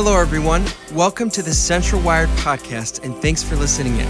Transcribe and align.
Hello, 0.00 0.16
everyone. 0.16 0.64
Welcome 0.92 1.28
to 1.30 1.42
the 1.42 1.52
Central 1.52 2.00
Wired 2.00 2.28
podcast, 2.36 3.02
and 3.02 3.16
thanks 3.16 3.42
for 3.42 3.56
listening 3.56 3.96
in. 3.96 4.08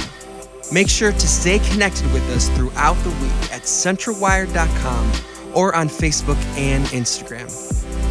Make 0.71 0.87
sure 0.87 1.13
to 1.13 1.27
stay 1.27 1.61
connected 1.61 2.13
with 2.13 2.29
us 2.29 2.51
throughout 2.51 2.93
the 3.05 3.09
week 3.09 3.55
at 3.55 3.63
centralwired.com 3.63 5.13
or 5.55 5.75
on 5.75 5.89
Facebook 5.89 6.37
and 6.59 6.85
Instagram. 6.89 7.49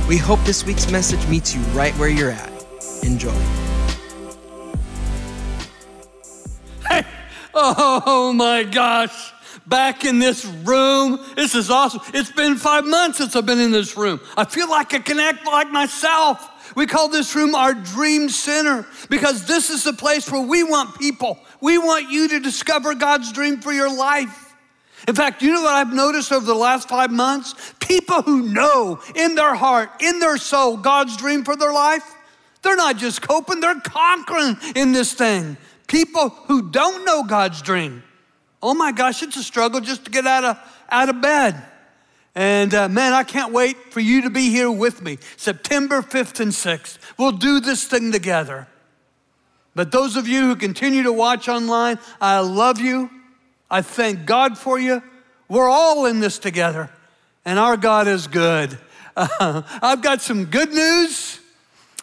We 0.08 0.18
hope 0.18 0.44
this 0.44 0.66
week's 0.66 0.90
message 0.90 1.24
meets 1.28 1.54
you 1.54 1.62
right 1.66 1.94
where 2.00 2.10
you're 2.10 2.32
at. 2.32 2.52
Enjoy. 3.04 3.30
Hey, 6.90 7.04
oh 7.54 8.34
my 8.34 8.64
gosh, 8.64 9.32
back 9.68 10.04
in 10.04 10.18
this 10.18 10.46
room. 10.46 11.20
This 11.36 11.54
is 11.54 11.70
awesome. 11.70 12.02
It's 12.16 12.32
been 12.32 12.56
five 12.56 12.88
months 12.88 13.20
since 13.20 13.36
I've 13.36 13.46
been 13.46 13.60
in 13.60 13.70
this 13.70 13.96
room. 13.96 14.20
I 14.36 14.46
feel 14.46 14.68
like 14.68 14.96
I 14.96 15.00
can 15.00 15.20
act 15.20 15.46
like 15.46 15.70
myself. 15.70 16.56
We 16.78 16.86
call 16.86 17.10
this 17.10 17.36
room 17.36 17.56
our 17.56 17.74
dream 17.74 18.30
center 18.30 18.86
because 19.10 19.46
this 19.46 19.72
is 19.72 19.84
the 19.84 19.94
place 19.94 20.32
where 20.32 20.46
we 20.46 20.62
want 20.64 20.96
people. 21.00 21.40
We 21.60 21.80
want 21.80 22.12
you 22.12 22.28
to 22.30 22.40
discover 22.40 22.94
God's 22.94 23.32
dream 23.32 23.62
for 23.62 23.74
your 23.74 23.92
life. 23.92 24.54
In 25.08 25.16
fact, 25.16 25.42
you 25.42 25.52
know 25.52 25.64
what 25.64 25.74
I've 25.74 25.92
noticed 25.92 26.32
over 26.32 26.46
the 26.46 26.54
last 26.54 26.88
five 26.88 27.10
months? 27.10 27.56
People 27.80 28.22
who 28.22 28.44
know 28.44 29.00
in 29.16 29.34
their 29.34 29.56
heart, 29.56 29.90
in 30.02 30.20
their 30.20 30.38
soul, 30.38 30.78
God's 30.78 31.18
dream 31.18 31.44
for 31.44 31.56
their 31.56 31.74
life, 31.74 32.04
they're 32.62 32.76
not 32.76 32.98
just 32.98 33.24
coping, 33.24 33.60
they're 33.60 33.82
conquering 33.82 34.56
in 34.76 34.92
this 34.92 35.14
thing. 35.14 35.58
People 35.88 36.30
who 36.30 36.70
don't 36.70 37.04
know 37.04 37.24
God's 37.24 37.60
dream, 37.64 38.04
oh 38.62 38.76
my 38.76 38.92
gosh, 38.92 39.24
it's 39.24 39.36
a 39.36 39.44
struggle 39.44 39.80
just 39.80 40.06
to 40.06 40.12
get 40.12 40.28
out 40.28 40.44
of, 40.44 40.60
out 40.92 41.10
of 41.10 41.24
bed. 41.24 41.60
And 42.38 42.76
uh, 42.76 42.88
man, 42.88 43.14
I 43.14 43.24
can't 43.24 43.52
wait 43.52 43.92
for 43.92 44.00
you 44.00 44.22
to 44.22 44.30
be 44.30 44.52
here 44.52 44.70
with 44.70 45.02
me. 45.02 45.18
September 45.38 46.04
5th 46.04 46.40
and 46.40 46.52
6th. 46.52 47.00
We'll 47.18 47.32
do 47.32 47.60
this 47.60 47.86
thing 47.86 48.12
together. 48.12 48.68
But 49.74 49.92
those 49.92 50.16
of 50.16 50.28
you 50.28 50.42
who 50.42 50.56
continue 50.56 51.02
to 51.02 51.12
watch 51.12 51.50
online, 51.50 51.98
I 52.22 52.42
love 52.42 52.80
you. 52.80 53.10
I 53.72 53.82
thank 53.82 54.28
God 54.28 54.56
for 54.56 54.78
you. 54.78 55.02
We're 55.50 55.68
all 55.68 56.06
in 56.06 56.20
this 56.20 56.38
together, 56.38 56.92
and 57.44 57.58
our 57.58 57.76
God 57.76 58.08
is 58.08 58.28
good. 58.28 58.78
Uh, 59.16 59.64
I've 59.82 60.04
got 60.04 60.22
some 60.22 60.46
good 60.46 60.72
news, 60.72 61.40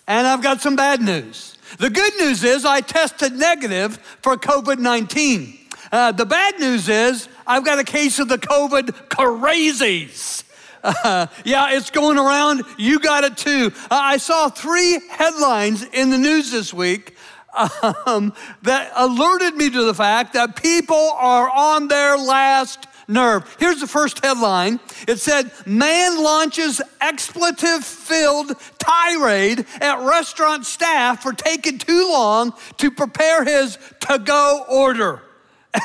and 0.08 0.26
I've 0.26 0.42
got 0.42 0.60
some 0.60 0.74
bad 0.74 1.00
news. 1.00 1.56
The 1.78 1.90
good 1.90 2.12
news 2.18 2.42
is 2.42 2.64
I 2.64 2.80
tested 2.80 3.34
negative 3.34 3.98
for 4.20 4.36
COVID 4.36 4.80
19. 4.80 5.58
Uh, 5.92 6.10
the 6.10 6.26
bad 6.26 6.58
news 6.58 6.88
is 6.88 7.28
I've 7.46 7.64
got 7.64 7.78
a 7.78 7.84
case 7.84 8.18
of 8.18 8.28
the 8.28 8.38
COVID 8.38 9.08
crazies. 9.08 10.42
Uh, 10.84 11.28
yeah, 11.46 11.74
it's 11.74 11.88
going 11.88 12.18
around. 12.18 12.62
You 12.76 13.00
got 13.00 13.24
it 13.24 13.38
too. 13.38 13.72
Uh, 13.84 13.88
I 13.90 14.18
saw 14.18 14.50
three 14.50 15.00
headlines 15.08 15.82
in 15.82 16.10
the 16.10 16.18
news 16.18 16.50
this 16.50 16.74
week 16.74 17.16
um, 18.06 18.34
that 18.60 18.92
alerted 18.94 19.56
me 19.56 19.70
to 19.70 19.82
the 19.84 19.94
fact 19.94 20.34
that 20.34 20.56
people 20.60 21.12
are 21.16 21.48
on 21.48 21.88
their 21.88 22.18
last 22.18 22.86
nerve. 23.08 23.56
Here's 23.58 23.80
the 23.80 23.86
first 23.86 24.24
headline 24.24 24.80
it 25.08 25.20
said, 25.20 25.50
Man 25.66 26.22
launches 26.22 26.82
expletive 27.00 27.84
filled 27.84 28.52
tirade 28.78 29.66
at 29.80 30.00
restaurant 30.00 30.66
staff 30.66 31.22
for 31.22 31.32
taking 31.32 31.78
too 31.78 32.10
long 32.10 32.52
to 32.78 32.90
prepare 32.90 33.44
his 33.44 33.78
to 34.00 34.18
go 34.18 34.64
order. 34.68 35.22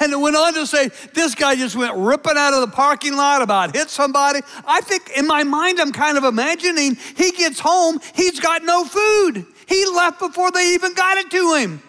And 0.01 0.13
it 0.13 0.19
went 0.19 0.35
on 0.35 0.53
to 0.53 0.67
say, 0.67 0.89
this 1.13 1.33
guy 1.33 1.55
just 1.55 1.75
went 1.75 1.95
ripping 1.95 2.37
out 2.37 2.53
of 2.53 2.61
the 2.61 2.75
parking 2.75 3.15
lot 3.15 3.41
about 3.41 3.75
hit 3.75 3.89
somebody. 3.89 4.39
I 4.65 4.81
think 4.81 5.09
in 5.17 5.25
my 5.25 5.43
mind, 5.43 5.79
I'm 5.81 5.91
kind 5.91 6.17
of 6.17 6.23
imagining 6.23 6.95
he 7.15 7.31
gets 7.31 7.59
home, 7.59 7.99
he's 8.13 8.39
got 8.39 8.63
no 8.63 8.85
food. 8.85 9.45
He 9.67 9.85
left 9.87 10.19
before 10.19 10.51
they 10.51 10.73
even 10.73 10.93
got 10.93 11.17
it 11.17 11.31
to 11.31 11.55
him. 11.55 11.81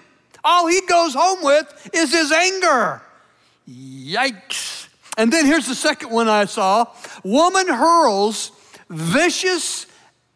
All 0.43 0.67
he 0.67 0.81
goes 0.87 1.15
home 1.15 1.43
with 1.43 1.91
is 1.93 2.13
his 2.13 2.33
anger. 2.33 3.03
Yikes. 3.69 4.89
And 5.19 5.31
then 5.31 5.45
here's 5.45 5.67
the 5.67 5.75
second 5.75 6.11
one 6.11 6.29
I 6.29 6.47
saw 6.47 6.87
woman 7.23 7.69
hurls 7.69 8.53
vicious, 8.89 9.87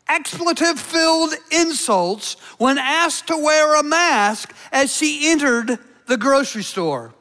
expletive 0.06 0.78
filled 0.78 1.32
insults 1.50 2.34
when 2.58 2.76
asked 2.76 3.28
to 3.28 3.38
wear 3.38 3.80
a 3.80 3.82
mask 3.82 4.54
as 4.70 4.94
she 4.94 5.30
entered 5.30 5.78
the 6.06 6.18
grocery 6.18 6.62
store. 6.62 7.13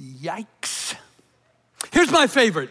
Yikes. 0.00 0.94
Here's 1.92 2.10
my 2.10 2.26
favorite 2.26 2.70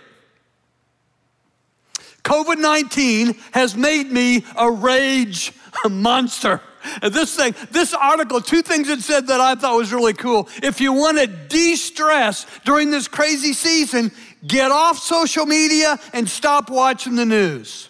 COVID 2.24 2.58
19 2.60 3.36
has 3.52 3.76
made 3.76 4.12
me 4.12 4.44
a 4.58 4.70
rage 4.70 5.54
monster. 5.90 6.62
This 7.02 7.36
thing, 7.36 7.54
this 7.72 7.94
article, 7.94 8.40
two 8.42 8.62
things 8.62 8.90
it 8.90 9.02
said 9.02 9.28
that 9.28 9.42
I 9.42 9.56
thought 9.56 9.76
was 9.76 9.92
really 9.92 10.14
cool. 10.14 10.48
If 10.64 10.80
you 10.80 10.94
want 10.94 11.18
to 11.18 11.28
de 11.28 11.76
stress 11.76 12.46
during 12.66 12.92
this 12.92 13.08
crazy 13.08 13.54
season, 13.54 14.12
get 14.46 14.72
off 14.72 14.98
social 14.98 15.46
media 15.46 16.00
and 16.14 16.30
stop 16.30 16.70
watching 16.70 17.16
the 17.16 17.26
news. 17.26 17.90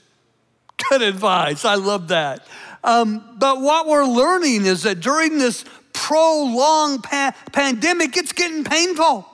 Good 0.90 1.02
advice. 1.02 1.66
I 1.66 1.76
love 1.76 2.10
that. 2.10 2.46
Um, 2.84 3.38
but 3.38 3.62
what 3.62 3.88
we're 3.88 4.06
learning 4.06 4.66
is 4.66 4.84
that 4.84 5.00
during 5.00 5.38
this 5.38 5.66
prolonged 6.08 7.04
pa- 7.04 7.36
pandemic, 7.52 8.16
it's 8.16 8.32
getting 8.32 8.64
painful. 8.64 9.28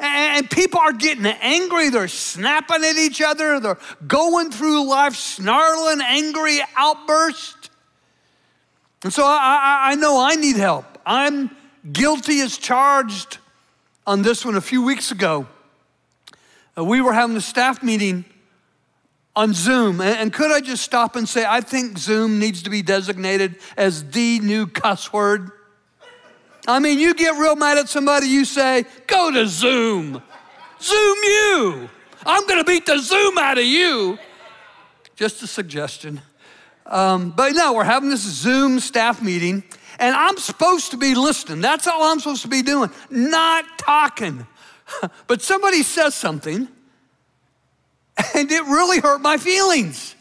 And 0.00 0.48
people 0.48 0.80
are 0.80 0.94
getting 0.94 1.26
angry. 1.26 1.90
They're 1.90 2.08
snapping 2.08 2.82
at 2.82 2.96
each 2.96 3.20
other. 3.20 3.60
They're 3.60 3.78
going 4.06 4.50
through 4.50 4.88
life 4.88 5.16
snarling, 5.16 6.00
angry 6.00 6.60
outbursts. 6.76 7.68
And 9.04 9.12
so 9.12 9.22
I, 9.22 9.88
I, 9.88 9.92
I 9.92 9.94
know 9.96 10.18
I 10.18 10.34
need 10.36 10.56
help. 10.56 10.86
I'm 11.04 11.50
guilty 11.92 12.40
as 12.40 12.56
charged 12.56 13.36
on 14.06 14.22
this 14.22 14.46
one 14.46 14.54
a 14.54 14.62
few 14.62 14.82
weeks 14.82 15.10
ago. 15.10 15.46
Uh, 16.76 16.84
we 16.84 17.02
were 17.02 17.12
having 17.12 17.36
a 17.36 17.42
staff 17.42 17.82
meeting 17.82 18.24
on 19.36 19.52
Zoom. 19.52 20.00
And, 20.00 20.18
and 20.18 20.32
could 20.32 20.52
I 20.52 20.60
just 20.60 20.84
stop 20.84 21.16
and 21.16 21.28
say, 21.28 21.44
I 21.46 21.60
think 21.60 21.98
Zoom 21.98 22.38
needs 22.38 22.62
to 22.62 22.70
be 22.70 22.80
designated 22.80 23.56
as 23.76 24.10
the 24.10 24.38
new 24.40 24.66
cuss 24.66 25.12
word? 25.12 25.50
I 26.68 26.80
mean, 26.80 26.98
you 26.98 27.14
get 27.14 27.34
real 27.38 27.56
mad 27.56 27.78
at 27.78 27.88
somebody, 27.88 28.26
you 28.26 28.44
say, 28.44 28.84
go 29.06 29.30
to 29.30 29.46
Zoom. 29.46 30.22
Zoom 30.80 31.18
you. 31.24 31.88
I'm 32.26 32.46
going 32.46 32.58
to 32.58 32.64
beat 32.64 32.84
the 32.84 32.98
Zoom 32.98 33.38
out 33.38 33.56
of 33.56 33.64
you. 33.64 34.18
Just 35.16 35.42
a 35.42 35.46
suggestion. 35.46 36.20
Um, 36.84 37.30
but 37.30 37.54
no, 37.54 37.72
we're 37.72 37.84
having 37.84 38.10
this 38.10 38.20
Zoom 38.20 38.80
staff 38.80 39.22
meeting, 39.22 39.64
and 39.98 40.14
I'm 40.14 40.36
supposed 40.36 40.90
to 40.90 40.98
be 40.98 41.14
listening. 41.14 41.62
That's 41.62 41.86
all 41.86 42.02
I'm 42.02 42.20
supposed 42.20 42.42
to 42.42 42.48
be 42.48 42.60
doing, 42.60 42.90
not 43.08 43.64
talking. 43.78 44.46
but 45.26 45.40
somebody 45.40 45.82
says 45.82 46.14
something, 46.14 46.68
and 48.34 48.52
it 48.52 48.62
really 48.64 49.00
hurt 49.00 49.22
my 49.22 49.38
feelings. 49.38 50.14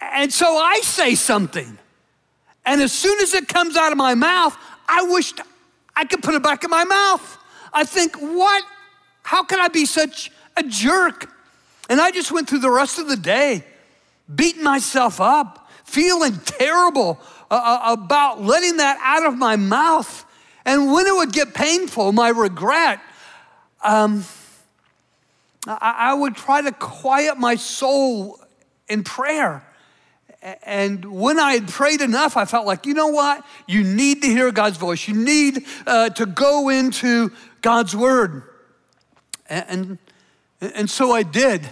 And 0.00 0.32
so 0.32 0.46
I 0.56 0.80
say 0.82 1.16
something. 1.16 1.78
And 2.66 2.82
as 2.82 2.92
soon 2.92 3.18
as 3.20 3.32
it 3.32 3.48
comes 3.48 3.76
out 3.76 3.92
of 3.92 3.98
my 3.98 4.14
mouth, 4.14 4.56
I 4.88 5.02
wished 5.02 5.40
I 5.94 6.04
could 6.04 6.22
put 6.22 6.34
it 6.34 6.42
back 6.42 6.64
in 6.64 6.70
my 6.70 6.84
mouth. 6.84 7.38
I 7.72 7.84
think, 7.84 8.16
what? 8.16 8.62
How 9.22 9.44
can 9.44 9.60
I 9.60 9.68
be 9.68 9.86
such 9.86 10.30
a 10.56 10.62
jerk? 10.62 11.30
And 11.88 12.00
I 12.00 12.10
just 12.10 12.32
went 12.32 12.48
through 12.48 12.58
the 12.58 12.70
rest 12.70 12.98
of 12.98 13.08
the 13.08 13.16
day 13.16 13.64
beating 14.34 14.64
myself 14.64 15.20
up, 15.20 15.70
feeling 15.84 16.38
terrible 16.44 17.18
uh, 17.50 17.54
uh, 17.54 17.92
about 17.92 18.42
letting 18.42 18.78
that 18.78 18.98
out 19.02 19.26
of 19.26 19.38
my 19.38 19.56
mouth. 19.56 20.24
And 20.64 20.90
when 20.92 21.06
it 21.06 21.14
would 21.14 21.32
get 21.32 21.54
painful, 21.54 22.12
my 22.12 22.30
regret, 22.30 23.00
um, 23.84 24.24
I, 25.66 26.10
I 26.10 26.14
would 26.14 26.34
try 26.34 26.60
to 26.62 26.72
quiet 26.72 27.38
my 27.38 27.54
soul 27.54 28.40
in 28.88 29.04
prayer. 29.04 29.65
And 30.62 31.04
when 31.04 31.40
I 31.40 31.54
had 31.54 31.66
prayed 31.66 32.00
enough, 32.00 32.36
I 32.36 32.44
felt 32.44 32.66
like, 32.66 32.86
you 32.86 32.94
know 32.94 33.08
what? 33.08 33.44
You 33.66 33.82
need 33.82 34.22
to 34.22 34.28
hear 34.28 34.52
God's 34.52 34.76
voice. 34.76 35.08
You 35.08 35.14
need 35.14 35.64
uh, 35.88 36.10
to 36.10 36.24
go 36.24 36.68
into 36.68 37.32
God's 37.62 37.96
word. 37.96 38.44
And, 39.48 39.98
and, 40.60 40.72
and 40.72 40.90
so 40.90 41.10
I 41.10 41.24
did. 41.24 41.68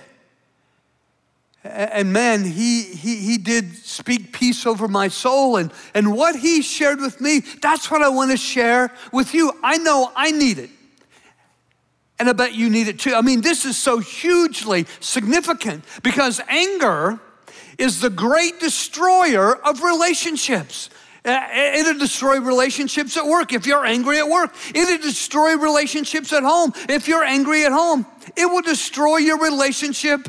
And 1.63 2.13
man, 2.13 2.45
he, 2.45 2.83
he, 2.83 3.17
he 3.17 3.39
did 3.39 3.77
speak 3.77 4.33
peace 4.33 4.67
over 4.67 4.89
my 4.89 5.07
soul. 5.07 5.57
And, 5.57 5.73
and 5.95 6.13
what 6.13 6.35
he 6.35 6.61
shared 6.61 7.01
with 7.01 7.21
me, 7.21 7.41
that's 7.63 7.93
what 7.93 8.03
I 8.03 8.09
want 8.09 8.33
to 8.33 8.37
share 8.37 8.93
with 9.13 9.35
you. 9.35 9.53
I 9.63 9.79
know 9.79 10.11
I 10.17 10.33
need 10.33 10.59
it. 10.59 10.71
And 12.19 12.29
I 12.29 12.33
bet 12.33 12.55
you 12.55 12.71
need 12.71 12.89
it 12.89 12.99
too. 12.99 13.15
I 13.15 13.21
mean, 13.21 13.41
this 13.41 13.65
is 13.65 13.77
so 13.77 13.99
hugely 13.99 14.87
significant 14.99 15.85
because 16.03 16.41
anger 16.49 17.21
is 17.79 18.01
the 18.01 18.11
great 18.11 18.61
destroyer 18.61 19.55
of 19.55 19.83
relationships. 19.83 20.91
It'll 21.25 21.99
destroy 21.99 22.39
relationships 22.41 23.17
at 23.17 23.25
work 23.25 23.53
if 23.53 23.67
you're 23.67 23.85
angry 23.85 24.19
at 24.19 24.29
work. 24.29 24.55
It'll 24.75 24.99
destroy 24.99 25.57
relationships 25.57 26.33
at 26.33 26.43
home 26.43 26.73
if 26.89 27.09
you're 27.09 27.25
angry 27.25 27.65
at 27.65 27.73
home. 27.73 28.07
It 28.37 28.47
will 28.47 28.63
destroy 28.63 29.19
your 29.19 29.39
relationship 29.39 30.29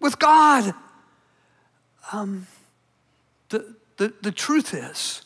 with 0.00 0.18
God. 0.18 0.74
Um, 2.10 2.46
the, 3.50 3.74
the, 3.98 4.12
the 4.22 4.32
truth 4.32 4.74
is, 4.74 5.22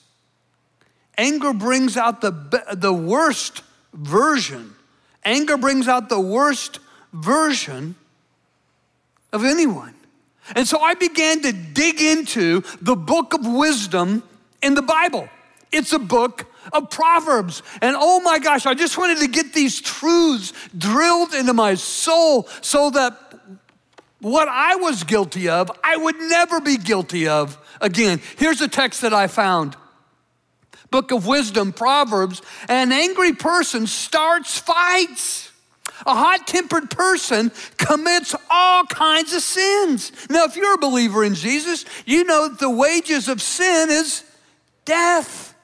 anger 1.16 1.52
brings 1.52 1.96
out 1.96 2.20
the, 2.20 2.64
the 2.72 2.92
worst 2.92 3.62
version. 3.92 4.74
Anger 5.24 5.56
brings 5.56 5.88
out 5.88 6.08
the 6.08 6.20
worst 6.20 6.80
version 7.12 7.94
of 9.32 9.44
anyone. 9.44 9.95
And 10.54 10.66
so 10.66 10.80
I 10.80 10.94
began 10.94 11.42
to 11.42 11.52
dig 11.52 12.00
into 12.00 12.62
the 12.80 12.96
book 12.96 13.34
of 13.34 13.46
wisdom 13.46 14.22
in 14.62 14.74
the 14.74 14.82
Bible. 14.82 15.28
It's 15.72 15.92
a 15.92 15.98
book 15.98 16.46
of 16.72 16.90
Proverbs. 16.90 17.62
And 17.82 17.96
oh 17.98 18.20
my 18.20 18.38
gosh, 18.38 18.66
I 18.66 18.74
just 18.74 18.96
wanted 18.98 19.18
to 19.18 19.28
get 19.28 19.52
these 19.52 19.80
truths 19.80 20.52
drilled 20.76 21.34
into 21.34 21.52
my 21.52 21.74
soul 21.74 22.48
so 22.60 22.90
that 22.90 23.18
what 24.20 24.48
I 24.48 24.76
was 24.76 25.04
guilty 25.04 25.48
of, 25.48 25.70
I 25.84 25.96
would 25.96 26.16
never 26.16 26.60
be 26.60 26.78
guilty 26.78 27.28
of 27.28 27.58
again. 27.80 28.20
Here's 28.36 28.60
a 28.60 28.68
text 28.68 29.02
that 29.02 29.12
I 29.12 29.26
found 29.26 29.76
Book 30.90 31.10
of 31.10 31.26
Wisdom, 31.26 31.72
Proverbs. 31.72 32.42
An 32.68 32.92
angry 32.92 33.32
person 33.32 33.86
starts 33.86 34.58
fights. 34.58 35.50
A 36.04 36.14
hot 36.14 36.46
tempered 36.46 36.90
person 36.90 37.50
commits 37.78 38.34
all 38.50 38.84
kinds 38.84 39.32
of 39.32 39.42
sins. 39.42 40.12
Now, 40.28 40.44
if 40.44 40.56
you're 40.56 40.74
a 40.74 40.78
believer 40.78 41.24
in 41.24 41.34
Jesus, 41.34 41.84
you 42.04 42.24
know 42.24 42.48
that 42.48 42.58
the 42.58 42.70
wages 42.70 43.28
of 43.28 43.40
sin 43.40 43.90
is 43.90 44.22
death. 44.84 45.54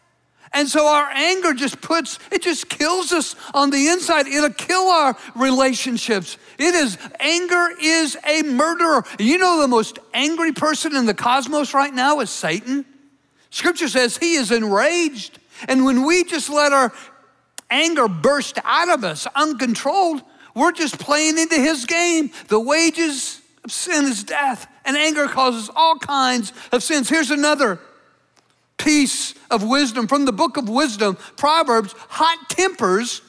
And 0.55 0.69
so 0.69 0.87
our 0.87 1.11
anger 1.11 1.55
just 1.55 1.81
puts, 1.81 2.19
it 2.31 2.43
just 2.43 2.69
kills 2.69 3.13
us 3.13 3.37
on 3.55 3.71
the 3.71 3.89
inside. 3.89 4.27
It'll 4.27 4.51
kill 4.51 4.89
our 4.89 5.17
relationships. 5.35 6.37
It 6.59 6.75
is, 6.75 6.99
anger 7.21 7.69
is 7.81 8.19
a 8.27 8.43
murderer. 8.43 9.05
You 9.19 9.39
know, 9.39 9.61
the 9.63 9.69
most 9.69 9.99
angry 10.13 10.53
person 10.53 10.95
in 10.95 11.07
the 11.07 11.15
cosmos 11.15 11.73
right 11.73 11.93
now 11.93 12.21
is 12.21 12.31
Satan. 12.31 12.85
Scripture 13.51 13.89
says 13.89 14.17
he 14.17 14.35
is 14.35 14.51
enraged. 14.51 15.39
And 15.69 15.85
when 15.85 16.05
we 16.05 16.25
just 16.25 16.51
let 16.51 16.73
our 16.73 16.93
anger 17.73 18.07
burst 18.07 18.59
out 18.65 18.91
of 18.91 19.03
us 19.03 19.27
uncontrolled, 19.35 20.23
we're 20.55 20.73
just 20.73 20.99
playing 20.99 21.39
into 21.39 21.57
his 21.57 21.87
game. 21.87 22.31
The 22.49 22.61
wages 22.61 23.41
of 23.65 23.73
sin 23.73 24.05
is 24.05 24.23
death, 24.23 24.67
and 24.85 24.97
anger 24.97 25.27
causes 25.27 25.71
all 25.75 25.99
kinds 25.99 26.53
of 26.71 26.83
sins. 26.83 27.09
Here's 27.09 27.31
another 27.31 27.81
piece 28.77 29.35
of 29.51 29.63
wisdom 29.63 30.07
from 30.07 30.25
the 30.25 30.33
book 30.33 30.57
of 30.57 30.69
wisdom, 30.69 31.17
Proverbs 31.37 31.95
hot 32.09 32.49
tempers 32.49 33.23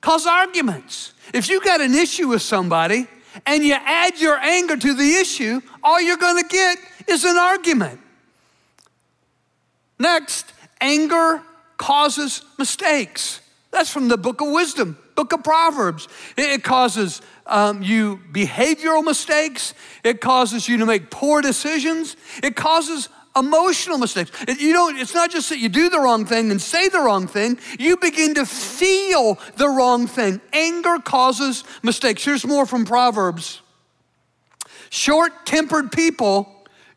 cause 0.00 0.26
arguments. 0.26 1.12
If 1.32 1.48
you 1.48 1.60
got 1.60 1.80
an 1.80 1.94
issue 1.94 2.28
with 2.28 2.42
somebody 2.42 3.06
and 3.46 3.64
you 3.64 3.74
add 3.74 4.20
your 4.20 4.36
anger 4.36 4.76
to 4.76 4.94
the 4.94 5.14
issue, 5.14 5.60
all 5.82 6.00
you're 6.00 6.18
going 6.18 6.42
to 6.42 6.48
get 6.48 6.78
is 7.08 7.24
an 7.24 7.36
argument. 7.36 7.98
Next, 9.98 10.52
anger 10.80 11.42
causes 11.82 12.42
mistakes. 12.60 13.40
That's 13.72 13.90
from 13.90 14.06
the 14.06 14.16
book 14.16 14.40
of 14.40 14.52
wisdom, 14.52 14.96
book 15.16 15.32
of 15.32 15.42
Proverbs. 15.42 16.06
It 16.36 16.62
causes 16.62 17.20
um, 17.44 17.82
you 17.82 18.20
behavioral 18.30 19.02
mistakes, 19.02 19.74
it 20.04 20.20
causes 20.20 20.68
you 20.68 20.76
to 20.76 20.86
make 20.86 21.10
poor 21.10 21.42
decisions, 21.42 22.16
it 22.40 22.54
causes 22.54 23.08
emotional 23.34 23.98
mistakes. 23.98 24.30
You 24.46 24.72
don't, 24.72 24.96
it's 24.96 25.12
not 25.12 25.32
just 25.32 25.48
that 25.48 25.58
you 25.58 25.68
do 25.68 25.90
the 25.90 25.98
wrong 25.98 26.24
thing 26.24 26.52
and 26.52 26.62
say 26.62 26.88
the 26.88 27.00
wrong 27.00 27.26
thing, 27.26 27.58
you 27.80 27.96
begin 27.96 28.34
to 28.34 28.46
feel 28.46 29.40
the 29.56 29.68
wrong 29.68 30.06
thing. 30.06 30.40
Anger 30.52 30.98
causes 30.98 31.64
mistakes. 31.82 32.24
Here's 32.24 32.46
more 32.46 32.64
from 32.64 32.84
Proverbs 32.84 33.60
Short 34.90 35.46
tempered 35.46 35.90
people 35.90 36.48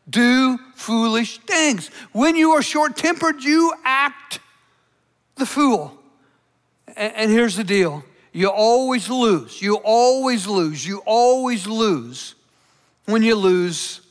do 0.08 0.58
foolish 0.76 1.38
things. 1.38 1.88
When 2.12 2.36
you 2.36 2.52
are 2.52 2.62
short 2.62 2.96
tempered, 2.96 3.42
you 3.42 3.72
act 3.84 4.38
the 5.36 5.46
fool. 5.46 5.96
And 6.96 7.30
here's 7.30 7.56
the 7.56 7.64
deal 7.64 8.04
you 8.32 8.48
always 8.48 9.08
lose. 9.08 9.62
You 9.62 9.76
always 9.76 10.46
lose. 10.46 10.86
You 10.86 11.02
always 11.06 11.66
lose 11.66 12.34
when 13.06 13.22
you 13.22 13.34
lose 13.34 14.02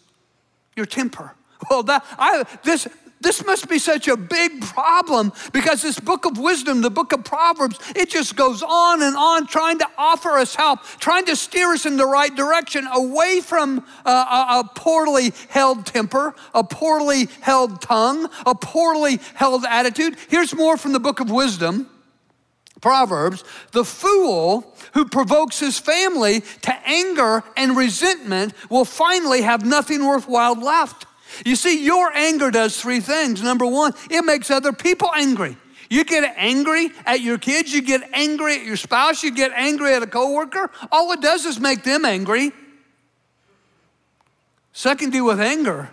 your 0.75 0.86
temper. 0.86 1.33
Well, 1.69 1.83
that, 1.83 2.06
I, 2.18 2.45
this, 2.63 2.88
this 3.25 3.44
must 3.44 3.68
be 3.68 3.80
such 3.80 4.07
a 4.07 4.16
big 4.16 4.62
problem 4.62 5.33
because 5.51 5.81
this 5.81 6.00
book 6.00 6.25
of 6.25 6.38
wisdom, 6.38 6.81
the 6.81 6.92
book 6.92 7.12
of 7.12 7.24
Proverbs, 7.24 7.80
it 7.95 8.07
just 8.12 8.36
goes 8.36 8.62
on 8.62 9.01
and 9.01 9.16
on 9.16 9.48
trying 9.48 9.80
to 9.80 9.88
offer 9.98 10.38
us 10.38 10.54
help, 10.54 10.83
trying 11.00 11.25
to 11.25 11.36
steer 11.36 11.74
us 11.74 11.88
in 11.88 11.98
the 11.98 12.06
right 12.06 12.33
direction 12.36 12.88
away 12.94 13.42
from 13.42 13.83
a, 14.06 14.10
a 14.12 14.69
poorly 14.75 15.33
held 15.50 15.88
temper, 15.88 16.36
a 16.54 16.63
poorly 16.63 17.27
held 17.42 17.81
tongue, 17.81 18.30
a 18.45 18.54
poorly 18.54 19.19
held 19.33 19.66
attitude. 19.66 20.18
Here's 20.30 20.54
more 20.54 20.77
from 20.77 20.94
the 20.94 21.00
book 21.00 21.19
of 21.19 21.31
wisdom. 21.31 21.89
Proverbs, 22.80 23.44
the 23.72 23.83
fool 23.86 24.75
who 24.94 25.06
provokes 25.06 25.60
his 25.60 25.80
family 25.80 26.42
to 26.62 26.75
anger 26.86 27.44
and 27.57 27.75
resentment 27.75 28.54
will 28.69 28.86
finally 28.86 29.42
have 29.42 29.66
nothing 29.66 30.06
worthwhile 30.06 30.54
left. 30.54 31.07
You 31.43 31.55
see, 31.55 31.83
your 31.83 32.11
anger 32.13 32.51
does 32.51 32.79
three 32.79 32.99
things. 32.99 33.41
Number 33.41 33.65
one, 33.65 33.93
it 34.09 34.23
makes 34.23 34.51
other 34.51 34.71
people 34.71 35.11
angry. 35.15 35.57
You 35.89 36.03
get 36.03 36.33
angry 36.37 36.89
at 37.05 37.21
your 37.21 37.37
kids, 37.37 37.73
you 37.73 37.81
get 37.81 38.01
angry 38.13 38.55
at 38.55 38.65
your 38.65 38.77
spouse, 38.77 39.23
you 39.23 39.31
get 39.31 39.51
angry 39.53 39.93
at 39.93 40.03
a 40.03 40.07
coworker. 40.07 40.71
All 40.91 41.11
it 41.11 41.21
does 41.21 41.45
is 41.45 41.59
make 41.59 41.83
them 41.83 42.05
angry. 42.05 42.51
Second 44.73 45.11
deal 45.11 45.25
with 45.25 45.39
anger, 45.39 45.89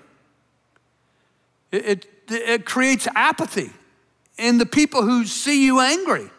it, 1.70 1.84
it, 1.84 2.06
it 2.28 2.66
creates 2.66 3.06
apathy 3.14 3.70
in 4.38 4.58
the 4.58 4.66
people 4.66 5.02
who 5.02 5.24
see 5.24 5.64
you 5.64 5.78
angry. 5.78 6.30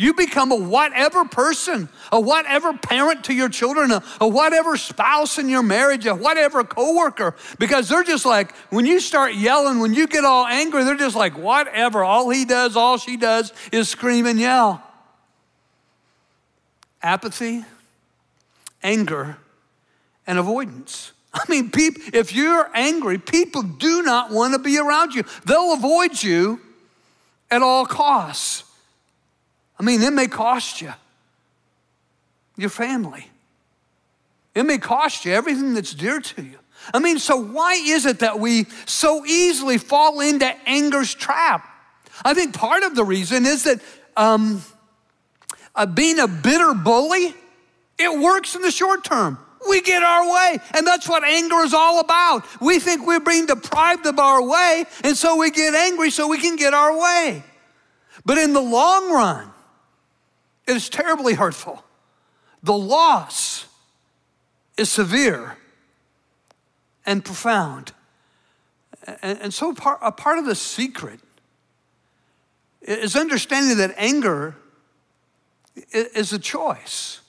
You 0.00 0.14
become 0.14 0.52
a 0.52 0.56
whatever 0.56 1.24
person, 1.24 1.88
a 2.12 2.20
whatever 2.20 2.72
parent 2.72 3.24
to 3.24 3.34
your 3.34 3.48
children, 3.48 3.90
a, 3.90 4.00
a, 4.20 4.28
whatever 4.28 4.76
spouse 4.76 5.38
in 5.38 5.48
your 5.48 5.64
marriage, 5.64 6.06
a 6.06 6.14
whatever 6.14 6.62
coworker, 6.62 7.34
because 7.58 7.88
they're 7.88 8.04
just 8.04 8.24
like, 8.24 8.54
when 8.70 8.86
you 8.86 9.00
start 9.00 9.34
yelling, 9.34 9.80
when 9.80 9.94
you 9.94 10.06
get 10.06 10.24
all 10.24 10.46
angry, 10.46 10.84
they're 10.84 10.94
just 10.94 11.16
like, 11.16 11.36
whatever. 11.36 12.04
All 12.04 12.30
he 12.30 12.44
does, 12.44 12.76
all 12.76 12.96
she 12.96 13.16
does 13.16 13.52
is 13.72 13.88
scream 13.88 14.26
and 14.26 14.38
yell. 14.38 14.80
Apathy, 17.02 17.64
anger, 18.84 19.36
and 20.28 20.38
avoidance. 20.38 21.10
I 21.34 21.44
mean, 21.48 21.72
people, 21.72 22.02
if 22.14 22.32
you're 22.32 22.70
angry, 22.72 23.18
people 23.18 23.62
do 23.62 24.02
not 24.04 24.30
want 24.30 24.52
to 24.54 24.60
be 24.60 24.78
around 24.78 25.12
you. 25.12 25.24
They'll 25.44 25.72
avoid 25.72 26.22
you 26.22 26.60
at 27.50 27.62
all 27.62 27.84
costs. 27.84 28.62
I 29.78 29.82
mean, 29.84 30.02
it 30.02 30.12
may 30.12 30.26
cost 30.26 30.80
you 30.80 30.92
your 32.56 32.70
family. 32.70 33.30
It 34.54 34.64
may 34.64 34.78
cost 34.78 35.24
you 35.24 35.32
everything 35.32 35.74
that's 35.74 35.94
dear 35.94 36.20
to 36.20 36.42
you. 36.42 36.58
I 36.92 36.98
mean, 36.98 37.18
so 37.18 37.36
why 37.36 37.74
is 37.74 38.06
it 38.06 38.20
that 38.20 38.40
we 38.40 38.66
so 38.86 39.24
easily 39.24 39.78
fall 39.78 40.20
into 40.20 40.46
anger's 40.68 41.14
trap? 41.14 41.68
I 42.24 42.34
think 42.34 42.54
part 42.54 42.82
of 42.82 42.96
the 42.96 43.04
reason 43.04 43.46
is 43.46 43.64
that 43.64 43.80
um, 44.16 44.62
uh, 45.74 45.86
being 45.86 46.18
a 46.18 46.26
bitter 46.26 46.74
bully, 46.74 47.34
it 47.98 48.18
works 48.18 48.56
in 48.56 48.62
the 48.62 48.70
short 48.70 49.04
term. 49.04 49.38
We 49.68 49.80
get 49.80 50.02
our 50.02 50.32
way, 50.32 50.58
and 50.74 50.86
that's 50.86 51.08
what 51.08 51.24
anger 51.24 51.60
is 51.60 51.74
all 51.74 52.00
about. 52.00 52.44
We 52.60 52.78
think 52.78 53.06
we're 53.06 53.20
being 53.20 53.46
deprived 53.46 54.06
of 54.06 54.18
our 54.18 54.42
way, 54.42 54.84
and 55.04 55.16
so 55.16 55.36
we 55.36 55.50
get 55.50 55.74
angry 55.74 56.10
so 56.10 56.28
we 56.28 56.38
can 56.38 56.56
get 56.56 56.74
our 56.74 56.98
way. 56.98 57.42
But 58.24 58.38
in 58.38 58.52
the 58.52 58.60
long 58.60 59.12
run, 59.12 59.50
is 60.68 60.88
terribly 60.88 61.34
hurtful. 61.34 61.82
The 62.62 62.76
loss 62.76 63.66
is 64.76 64.90
severe 64.90 65.56
and 67.06 67.24
profound. 67.24 67.92
And, 69.22 69.54
so, 69.54 69.74
a 70.02 70.12
part 70.12 70.38
of 70.38 70.44
the 70.44 70.54
secret 70.54 71.20
is 72.82 73.16
understanding 73.16 73.78
that 73.78 73.94
anger 73.96 74.54
is 75.92 76.32
a 76.32 76.38
choice. 76.38 77.20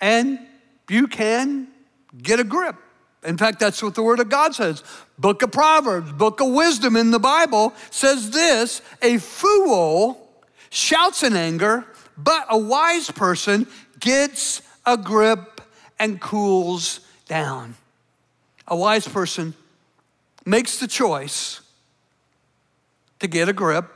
And 0.00 0.40
you 0.88 1.06
can 1.06 1.68
get 2.20 2.40
a 2.40 2.44
grip. 2.44 2.76
In 3.24 3.38
fact, 3.38 3.60
that's 3.60 3.82
what 3.82 3.94
the 3.94 4.02
Word 4.02 4.18
of 4.18 4.28
God 4.28 4.54
says. 4.54 4.82
Book 5.16 5.42
of 5.42 5.52
Proverbs, 5.52 6.10
book 6.12 6.40
of 6.40 6.48
wisdom 6.48 6.96
in 6.96 7.12
the 7.12 7.20
Bible 7.20 7.72
says 7.90 8.30
this 8.30 8.82
a 9.00 9.18
fool 9.18 10.28
shouts 10.70 11.22
in 11.22 11.36
anger, 11.36 11.86
but 12.22 12.46
a 12.48 12.58
wise 12.58 13.10
person 13.10 13.66
gets 14.00 14.62
a 14.86 14.96
grip 14.96 15.60
and 15.98 16.20
cools 16.20 17.00
down. 17.28 17.74
A 18.68 18.76
wise 18.76 19.06
person 19.06 19.54
makes 20.44 20.78
the 20.78 20.88
choice 20.88 21.60
to 23.20 23.28
get 23.28 23.48
a 23.48 23.52
grip, 23.52 23.90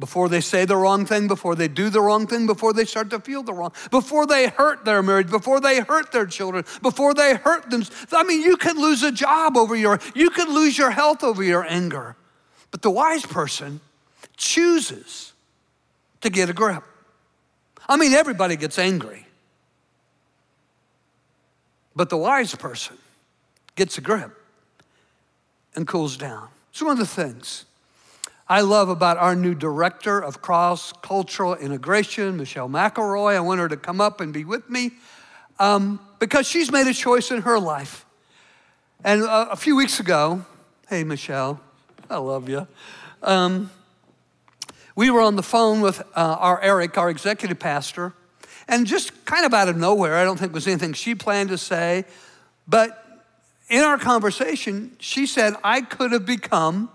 before 0.00 0.30
they 0.30 0.40
say 0.40 0.64
the 0.64 0.76
wrong 0.76 1.04
thing, 1.04 1.28
before 1.28 1.54
they 1.54 1.68
do 1.68 1.90
the 1.90 2.00
wrong 2.00 2.26
thing, 2.26 2.46
before 2.46 2.72
they 2.72 2.86
start 2.86 3.10
to 3.10 3.20
feel 3.20 3.42
the 3.42 3.52
wrong, 3.52 3.70
before 3.90 4.26
they 4.26 4.48
hurt 4.48 4.84
their 4.86 5.02
marriage, 5.02 5.30
before 5.30 5.60
they 5.60 5.80
hurt 5.80 6.10
their 6.10 6.24
children, 6.24 6.64
before 6.80 7.12
they 7.12 7.34
hurt 7.34 7.70
them. 7.70 7.84
I 8.10 8.22
mean, 8.22 8.40
you 8.40 8.56
could 8.56 8.78
lose 8.78 9.02
a 9.02 9.12
job 9.12 9.58
over 9.58 9.76
your, 9.76 10.00
you 10.14 10.30
could 10.30 10.48
lose 10.48 10.78
your 10.78 10.90
health 10.90 11.22
over 11.22 11.42
your 11.42 11.66
anger. 11.66 12.16
But 12.70 12.80
the 12.80 12.90
wise 12.90 13.26
person 13.26 13.80
chooses 14.38 15.34
to 16.22 16.30
get 16.30 16.48
a 16.48 16.54
grip. 16.54 16.82
I 17.90 17.96
mean, 17.96 18.12
everybody 18.12 18.54
gets 18.54 18.78
angry. 18.78 19.26
But 21.96 22.08
the 22.08 22.16
wise 22.16 22.54
person 22.54 22.96
gets 23.74 23.98
a 23.98 24.00
grip 24.00 24.30
and 25.74 25.88
cools 25.88 26.16
down. 26.16 26.48
It's 26.70 26.80
one 26.80 26.92
of 26.92 26.98
the 26.98 27.06
things 27.06 27.64
I 28.48 28.60
love 28.60 28.88
about 28.88 29.16
our 29.16 29.34
new 29.34 29.56
director 29.56 30.22
of 30.22 30.40
cross 30.40 30.92
cultural 31.02 31.56
integration, 31.56 32.36
Michelle 32.36 32.68
McElroy. 32.68 33.34
I 33.34 33.40
want 33.40 33.58
her 33.58 33.68
to 33.68 33.76
come 33.76 34.00
up 34.00 34.20
and 34.20 34.32
be 34.32 34.44
with 34.44 34.70
me 34.70 34.92
um, 35.58 35.98
because 36.20 36.46
she's 36.46 36.70
made 36.70 36.86
a 36.86 36.94
choice 36.94 37.32
in 37.32 37.42
her 37.42 37.58
life. 37.58 38.06
And 39.02 39.22
uh, 39.22 39.48
a 39.50 39.56
few 39.56 39.74
weeks 39.74 39.98
ago, 39.98 40.44
hey, 40.88 41.02
Michelle, 41.02 41.60
I 42.08 42.18
love 42.18 42.48
you. 42.48 42.68
Um, 43.22 43.70
we 44.96 45.10
were 45.10 45.20
on 45.20 45.36
the 45.36 45.42
phone 45.42 45.80
with 45.80 46.00
uh, 46.00 46.04
our 46.14 46.60
Eric, 46.60 46.98
our 46.98 47.10
executive 47.10 47.58
pastor, 47.58 48.12
and 48.68 48.86
just 48.86 49.24
kind 49.24 49.44
of 49.44 49.52
out 49.54 49.68
of 49.68 49.76
nowhere, 49.76 50.16
I 50.16 50.24
don't 50.24 50.38
think 50.38 50.50
it 50.50 50.54
was 50.54 50.66
anything 50.66 50.92
she 50.92 51.14
planned 51.14 51.50
to 51.50 51.58
say, 51.58 52.04
but 52.68 52.96
in 53.68 53.82
our 53.84 53.98
conversation, 53.98 54.96
she 54.98 55.26
said, 55.26 55.54
I 55.62 55.80
could 55.80 56.12
have 56.12 56.26
become 56.26 56.90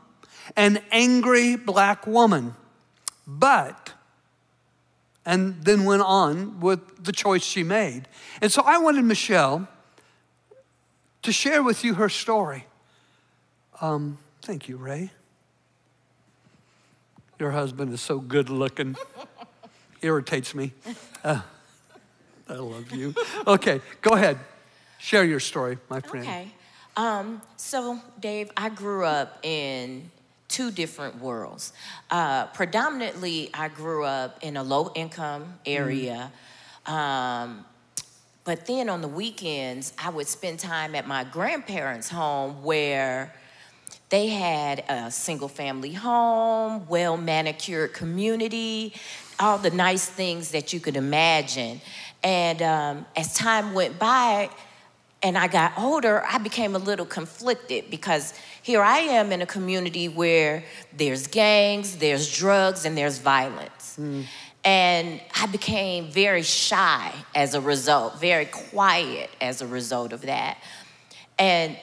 an 0.55 0.79
angry 0.91 1.55
black 1.55 2.05
woman. 2.05 2.53
But, 3.25 3.93
and 5.25 5.63
then 5.63 5.85
went 5.85 6.03
on 6.03 6.59
with 6.59 7.03
the 7.03 7.11
choice 7.11 7.43
she 7.43 7.63
made. 7.63 8.07
And 8.41 8.51
so 8.51 8.61
I 8.63 8.77
wanted 8.77 9.05
Michelle 9.05 9.67
to 11.23 11.31
share 11.31 11.63
with 11.63 11.83
you 11.83 11.95
her 11.95 12.09
story. 12.09 12.67
Um, 13.81 14.17
thank 14.41 14.67
you, 14.69 14.77
Ray. 14.77 15.11
Your 17.39 17.51
husband 17.51 17.93
is 17.93 18.01
so 18.01 18.19
good 18.19 18.49
looking, 18.49 18.95
irritates 20.01 20.55
me. 20.55 20.71
Uh, 21.23 21.41
I 22.47 22.53
love 22.53 22.91
you. 22.91 23.13
Okay, 23.45 23.81
go 24.01 24.11
ahead. 24.11 24.37
Share 24.99 25.25
your 25.25 25.39
story, 25.39 25.77
my 25.89 25.99
friend. 25.99 26.25
Okay. 26.25 26.47
Um, 26.95 27.41
so, 27.57 27.99
Dave, 28.19 28.51
I 28.55 28.69
grew 28.69 29.03
up 29.03 29.39
in 29.43 30.09
two 30.47 30.71
different 30.71 31.19
worlds. 31.19 31.73
Uh, 32.09 32.45
predominantly, 32.47 33.49
I 33.53 33.67
grew 33.67 34.05
up 34.05 34.39
in 34.41 34.55
a 34.55 34.63
low 34.63 34.91
income 34.95 35.55
area. 35.65 36.31
Mm. 36.85 36.91
Um, 36.91 37.65
but 38.45 38.65
then 38.67 38.89
on 38.89 39.01
the 39.01 39.07
weekends, 39.07 39.91
I 39.97 40.09
would 40.09 40.27
spend 40.27 40.59
time 40.59 40.95
at 40.95 41.07
my 41.07 41.23
grandparents' 41.23 42.09
home 42.09 42.63
where 42.63 43.33
they 44.09 44.27
had 44.27 44.83
a 44.87 45.09
single 45.11 45.47
family 45.47 45.93
home, 45.93 46.87
well 46.87 47.17
manicured 47.17 47.93
community, 47.93 48.93
all 49.39 49.57
the 49.57 49.71
nice 49.71 50.05
things 50.07 50.51
that 50.51 50.73
you 50.73 50.79
could 50.79 50.95
imagine. 50.95 51.81
And 52.23 52.61
um, 52.61 53.05
as 53.15 53.33
time 53.33 53.73
went 53.73 53.99
by, 53.99 54.49
and 55.23 55.37
I 55.37 55.47
got 55.47 55.73
older, 55.77 56.23
I 56.23 56.37
became 56.37 56.75
a 56.75 56.79
little 56.79 57.05
conflicted 57.05 57.89
because 57.89 58.33
here 58.61 58.81
I 58.81 58.99
am 58.99 59.31
in 59.31 59.41
a 59.41 59.45
community 59.45 60.07
where 60.07 60.63
there's 60.95 61.25
gangs, 61.27 61.97
there's 61.97 62.35
drugs, 62.35 62.85
and 62.85 62.95
there's 62.95 63.17
violence. 63.17 63.97
Mm. 63.99 64.25
And 64.63 65.21
I 65.39 65.47
became 65.47 66.11
very 66.11 66.43
shy 66.43 67.11
as 67.33 67.53
a 67.53 67.61
result, 67.61 68.19
very 68.19 68.45
quiet 68.45 69.29
as 69.41 69.61
a 69.61 69.67
result 69.67 70.13
of 70.13 70.21
that. 70.23 70.57
And 71.37 71.77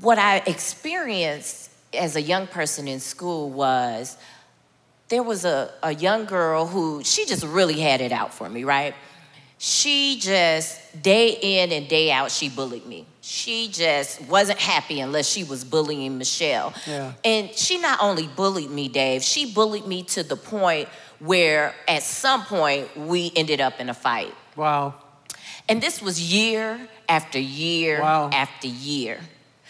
what 0.00 0.18
I 0.18 0.38
experienced 0.46 1.70
as 1.92 2.16
a 2.16 2.22
young 2.22 2.46
person 2.46 2.88
in 2.88 3.00
school 3.00 3.50
was 3.50 4.16
there 5.08 5.22
was 5.22 5.44
a, 5.44 5.70
a 5.82 5.94
young 5.94 6.24
girl 6.24 6.66
who 6.66 7.02
she 7.04 7.26
just 7.26 7.44
really 7.44 7.80
had 7.80 8.00
it 8.00 8.12
out 8.12 8.34
for 8.34 8.48
me, 8.48 8.64
right? 8.64 8.94
she 9.58 10.18
just 10.20 11.02
day 11.02 11.38
in 11.40 11.72
and 11.72 11.88
day 11.88 12.10
out 12.10 12.30
she 12.30 12.50
bullied 12.50 12.84
me 12.84 13.06
she 13.22 13.68
just 13.68 14.20
wasn't 14.28 14.58
happy 14.58 15.00
unless 15.00 15.26
she 15.26 15.42
was 15.42 15.64
bullying 15.64 16.18
michelle 16.18 16.74
yeah. 16.86 17.12
and 17.24 17.50
she 17.54 17.78
not 17.78 17.98
only 18.02 18.26
bullied 18.26 18.70
me 18.70 18.88
dave 18.88 19.22
she 19.22 19.50
bullied 19.50 19.86
me 19.86 20.02
to 20.02 20.22
the 20.22 20.36
point 20.36 20.86
where 21.18 21.74
at 21.88 22.02
some 22.02 22.42
point 22.44 22.94
we 22.94 23.32
ended 23.36 23.58
up 23.58 23.80
in 23.80 23.88
a 23.88 23.94
fight 23.94 24.34
wow 24.54 24.92
and 25.66 25.80
this 25.80 26.02
was 26.02 26.20
year 26.20 26.78
after 27.08 27.38
year 27.38 28.02
wow. 28.02 28.28
after 28.34 28.66
year 28.66 29.18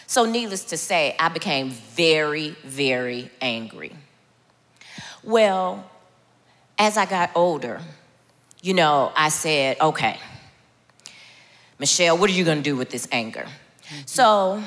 so 0.07 0.25
needless 0.25 0.63
to 0.65 0.77
say 0.77 1.15
i 1.19 1.29
became 1.29 1.69
very 1.69 2.49
very 2.63 3.29
angry 3.41 3.93
well 5.23 5.89
as 6.77 6.97
i 6.97 7.05
got 7.05 7.31
older 7.35 7.81
you 8.65 8.73
know, 8.73 9.11
I 9.15 9.29
said, 9.29 9.79
okay, 9.79 10.17
Michelle, 11.77 12.17
what 12.17 12.31
are 12.31 12.33
you 12.33 12.43
going 12.43 12.57
to 12.57 12.63
do 12.63 12.75
with 12.75 12.89
this 12.89 13.07
anger? 13.11 13.45
Mm-hmm. 13.45 14.01
So 14.07 14.63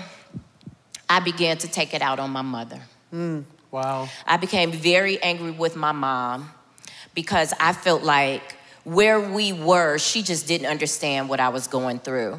I 1.11 1.19
began 1.19 1.59
to 1.59 1.69
take 1.69 1.95
it 1.95 2.01
out 2.01 2.21
on 2.21 2.31
my 2.31 2.43
mother. 2.43 2.81
Mm, 3.13 3.43
wow. 3.73 4.09
I 4.25 4.37
became 4.37 4.71
very 4.71 5.21
angry 5.21 5.51
with 5.51 5.75
my 5.75 5.91
mom 5.91 6.49
because 7.13 7.53
I 7.59 7.73
felt 7.73 8.05
like 8.05 8.55
where 8.85 9.19
we 9.19 9.53
were, 9.53 9.99
she 9.99 10.23
just 10.23 10.47
didn't 10.47 10.69
understand 10.69 11.29
what 11.29 11.41
I 11.41 11.49
was 11.49 11.67
going 11.67 11.99
through. 11.99 12.39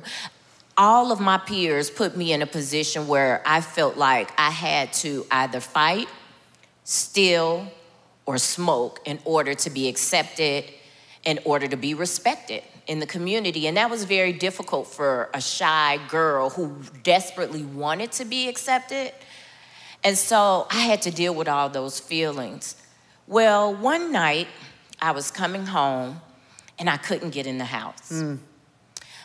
All 0.79 1.11
of 1.11 1.19
my 1.19 1.37
peers 1.37 1.91
put 1.91 2.15
me 2.15 2.31
in 2.31 2.41
a 2.41 2.47
position 2.47 3.07
where 3.07 3.43
I 3.45 3.59
felt 3.59 3.97
like 3.97 4.31
I 4.39 4.49
had 4.49 4.93
to 4.93 5.27
either 5.29 5.59
fight, 5.59 6.07
steal, 6.85 7.67
or 8.25 8.37
smoke 8.37 9.01
in 9.05 9.19
order 9.25 9.53
to 9.53 9.69
be 9.69 9.89
accepted 9.89 10.63
in 11.25 11.39
order 11.43 11.67
to 11.67 11.77
be 11.77 11.93
respected 11.93 12.63
in 12.87 12.99
the 12.99 13.05
community. 13.05 13.67
And 13.67 13.77
that 13.77 13.89
was 13.89 14.03
very 14.05 14.33
difficult 14.33 14.87
for 14.87 15.29
a 15.33 15.41
shy 15.41 15.99
girl 16.07 16.49
who 16.49 16.77
desperately 17.03 17.63
wanted 17.63 18.11
to 18.13 18.25
be 18.25 18.47
accepted. 18.47 19.11
And 20.03 20.17
so 20.17 20.65
I 20.71 20.79
had 20.79 21.01
to 21.03 21.11
deal 21.11 21.35
with 21.35 21.47
all 21.47 21.69
those 21.69 21.99
feelings. 21.99 22.75
Well, 23.27 23.75
one 23.75 24.11
night 24.11 24.47
I 25.01 25.11
was 25.11 25.29
coming 25.29 25.65
home 25.65 26.21
and 26.79 26.89
I 26.89 26.97
couldn't 26.97 27.31
get 27.31 27.45
in 27.45 27.57
the 27.57 27.65
house. 27.65 28.11
Mm. 28.11 28.39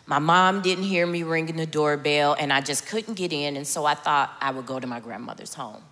My 0.06 0.18
mom 0.18 0.61
didn't 0.61 0.84
hear 0.84 1.06
me 1.06 1.23
ringing 1.23 1.56
the 1.56 1.66
doorbell 1.66 2.37
and 2.38 2.52
I 2.52 2.61
just 2.61 2.87
couldn't 2.87 3.14
get 3.14 3.32
in. 3.32 3.56
And 3.56 3.66
so 3.66 3.87
I 3.87 3.94
thought 3.94 4.37
I 4.40 4.50
would 4.50 4.66
go 4.66 4.78
to 4.78 4.87
my 4.87 5.00
grandmother's 5.00 5.54
home. 5.54 5.82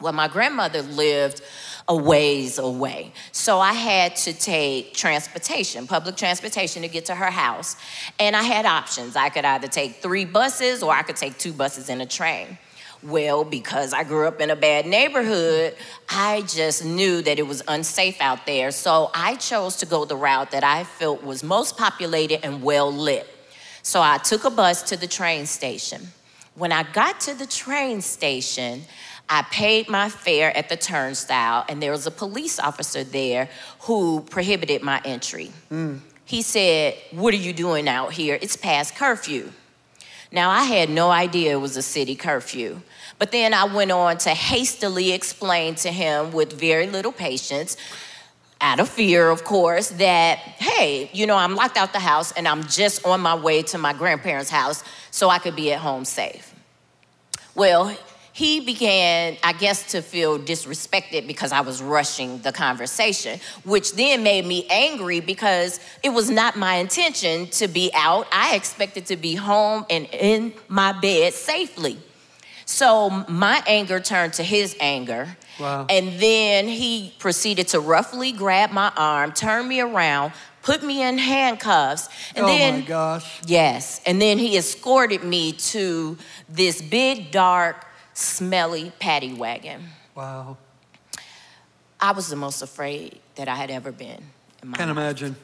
Well, 0.00 0.12
my 0.12 0.28
grandmother 0.28 0.82
lived 0.82 1.40
a 1.88 1.96
ways 1.96 2.58
away. 2.58 3.12
So 3.32 3.60
I 3.60 3.72
had 3.72 4.16
to 4.16 4.32
take 4.34 4.92
transportation, 4.92 5.86
public 5.86 6.16
transportation 6.16 6.82
to 6.82 6.88
get 6.88 7.06
to 7.06 7.14
her 7.14 7.30
house. 7.30 7.76
And 8.18 8.36
I 8.36 8.42
had 8.42 8.66
options. 8.66 9.16
I 9.16 9.30
could 9.30 9.44
either 9.44 9.68
take 9.68 9.96
three 10.02 10.26
buses 10.26 10.82
or 10.82 10.92
I 10.92 11.02
could 11.02 11.16
take 11.16 11.38
two 11.38 11.52
buses 11.52 11.88
and 11.88 12.02
a 12.02 12.06
train. 12.06 12.58
Well, 13.02 13.44
because 13.44 13.92
I 13.92 14.04
grew 14.04 14.26
up 14.26 14.40
in 14.40 14.50
a 14.50 14.56
bad 14.56 14.86
neighborhood, 14.86 15.76
I 16.08 16.42
just 16.42 16.84
knew 16.84 17.22
that 17.22 17.38
it 17.38 17.46
was 17.46 17.62
unsafe 17.68 18.20
out 18.20 18.46
there. 18.46 18.70
So 18.70 19.10
I 19.14 19.36
chose 19.36 19.76
to 19.76 19.86
go 19.86 20.04
the 20.04 20.16
route 20.16 20.50
that 20.50 20.64
I 20.64 20.84
felt 20.84 21.22
was 21.22 21.42
most 21.42 21.76
populated 21.76 22.44
and 22.44 22.62
well 22.62 22.92
lit. 22.92 23.28
So 23.82 24.02
I 24.02 24.18
took 24.18 24.44
a 24.44 24.50
bus 24.50 24.82
to 24.84 24.96
the 24.96 25.06
train 25.06 25.46
station. 25.46 26.08
When 26.54 26.72
I 26.72 26.82
got 26.82 27.20
to 27.20 27.34
the 27.34 27.46
train 27.46 28.00
station, 28.00 28.82
I 29.28 29.42
paid 29.42 29.88
my 29.88 30.08
fare 30.08 30.56
at 30.56 30.68
the 30.68 30.76
turnstile, 30.76 31.64
and 31.68 31.82
there 31.82 31.90
was 31.90 32.06
a 32.06 32.10
police 32.10 32.58
officer 32.58 33.04
there 33.04 33.48
who 33.80 34.22
prohibited 34.30 34.82
my 34.82 35.00
entry. 35.04 35.52
Mm. 35.70 36.00
He 36.24 36.42
said, 36.42 36.94
What 37.12 37.34
are 37.34 37.38
you 37.38 37.52
doing 37.52 37.88
out 37.88 38.12
here? 38.12 38.38
It's 38.40 38.56
past 38.56 38.96
curfew. 38.96 39.52
Now, 40.32 40.50
I 40.50 40.64
had 40.64 40.90
no 40.90 41.10
idea 41.10 41.52
it 41.52 41.60
was 41.60 41.76
a 41.76 41.82
city 41.82 42.14
curfew. 42.14 42.80
But 43.18 43.32
then 43.32 43.54
I 43.54 43.64
went 43.64 43.90
on 43.92 44.18
to 44.18 44.30
hastily 44.30 45.12
explain 45.12 45.74
to 45.76 45.90
him 45.90 46.32
with 46.32 46.52
very 46.52 46.86
little 46.86 47.12
patience, 47.12 47.76
out 48.60 48.80
of 48.80 48.88
fear, 48.88 49.28
of 49.28 49.44
course, 49.44 49.90
that, 49.90 50.38
hey, 50.38 51.10
you 51.12 51.26
know, 51.26 51.36
I'm 51.36 51.54
locked 51.54 51.76
out 51.76 51.92
the 51.92 51.98
house 51.98 52.32
and 52.32 52.48
I'm 52.48 52.62
just 52.64 53.04
on 53.06 53.20
my 53.20 53.34
way 53.34 53.62
to 53.64 53.78
my 53.78 53.92
grandparents' 53.92 54.50
house 54.50 54.82
so 55.10 55.28
I 55.28 55.38
could 55.38 55.54
be 55.54 55.72
at 55.72 55.80
home 55.80 56.04
safe. 56.04 56.54
Well, 57.54 57.96
he 58.36 58.60
began, 58.60 59.38
I 59.42 59.54
guess, 59.54 59.92
to 59.92 60.02
feel 60.02 60.38
disrespected 60.38 61.26
because 61.26 61.52
I 61.52 61.62
was 61.62 61.80
rushing 61.80 62.38
the 62.42 62.52
conversation, 62.52 63.40
which 63.64 63.94
then 63.94 64.22
made 64.22 64.44
me 64.44 64.66
angry 64.68 65.20
because 65.20 65.80
it 66.02 66.10
was 66.10 66.28
not 66.28 66.54
my 66.54 66.74
intention 66.74 67.46
to 67.52 67.66
be 67.66 67.90
out. 67.94 68.26
I 68.30 68.54
expected 68.54 69.06
to 69.06 69.16
be 69.16 69.36
home 69.36 69.86
and 69.88 70.06
in 70.12 70.52
my 70.68 70.92
bed 70.92 71.32
safely. 71.32 71.98
So 72.66 73.08
my 73.26 73.62
anger 73.66 74.00
turned 74.00 74.34
to 74.34 74.42
his 74.42 74.76
anger. 74.80 75.34
Wow. 75.58 75.86
And 75.88 76.20
then 76.20 76.68
he 76.68 77.14
proceeded 77.18 77.68
to 77.68 77.80
roughly 77.80 78.32
grab 78.32 78.70
my 78.70 78.92
arm, 78.98 79.32
turn 79.32 79.66
me 79.66 79.80
around, 79.80 80.34
put 80.60 80.82
me 80.82 81.02
in 81.02 81.16
handcuffs, 81.16 82.10
and 82.34 82.44
oh 82.44 82.48
then 82.48 82.80
my 82.80 82.86
gosh. 82.86 83.40
Yes. 83.46 84.02
And 84.04 84.20
then 84.20 84.36
he 84.36 84.58
escorted 84.58 85.24
me 85.24 85.52
to 85.52 86.18
this 86.50 86.82
big, 86.82 87.30
dark, 87.30 87.86
smelly 88.16 88.92
paddy 88.98 89.34
wagon. 89.34 89.84
Wow. 90.14 90.56
I 92.00 92.12
was 92.12 92.28
the 92.28 92.36
most 92.36 92.62
afraid 92.62 93.20
that 93.34 93.46
I 93.46 93.56
had 93.56 93.70
ever 93.70 93.92
been 93.92 94.22
in 94.62 94.68
my 94.70 94.78
Can't 94.78 94.88
life. 94.88 94.96
imagine. 94.96 95.36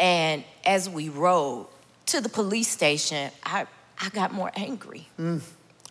And 0.00 0.42
as 0.64 0.88
we 0.90 1.08
rode 1.08 1.66
to 2.06 2.20
the 2.20 2.28
police 2.28 2.66
station, 2.68 3.30
I, 3.44 3.66
I 4.00 4.08
got 4.08 4.32
more 4.32 4.50
angry. 4.56 5.06
Mm. 5.18 5.40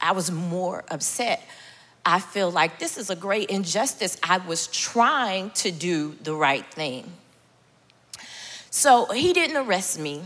I 0.01 0.11
was 0.11 0.29
more 0.29 0.83
upset. 0.89 1.41
I 2.05 2.19
feel 2.19 2.51
like 2.51 2.79
this 2.79 2.97
is 2.97 3.09
a 3.09 3.15
great 3.15 3.49
injustice. 3.49 4.17
I 4.23 4.39
was 4.39 4.67
trying 4.67 5.51
to 5.51 5.71
do 5.71 6.15
the 6.21 6.33
right 6.33 6.65
thing. 6.73 7.11
So 8.71 9.05
he 9.05 9.31
didn't 9.31 9.57
arrest 9.57 9.99
me. 9.99 10.23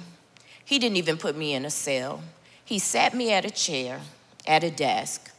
He 0.66 0.80
didn't 0.80 0.98
even 0.98 1.18
put 1.18 1.36
me 1.36 1.54
in 1.54 1.66
a 1.66 1.70
cell. 1.70 2.24
He 2.66 2.80
sat 2.80 3.14
me 3.14 3.32
at 3.34 3.46
a 3.46 3.52
chair, 3.52 4.00
at 4.46 4.64
a 4.64 4.72
desk, 4.72 5.32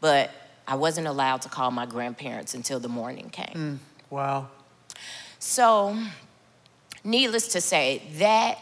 but 0.00 0.30
I 0.66 0.76
wasn't 0.76 1.06
allowed 1.06 1.42
to 1.42 1.48
call 1.48 1.70
my 1.70 1.86
grandparents 1.86 2.54
until 2.54 2.80
the 2.80 2.88
morning 2.88 3.30
came. 3.30 3.54
Mm, 3.54 3.78
wow. 4.10 4.48
So, 5.38 5.96
needless 7.04 7.48
to 7.48 7.60
say, 7.60 8.02
that 8.18 8.58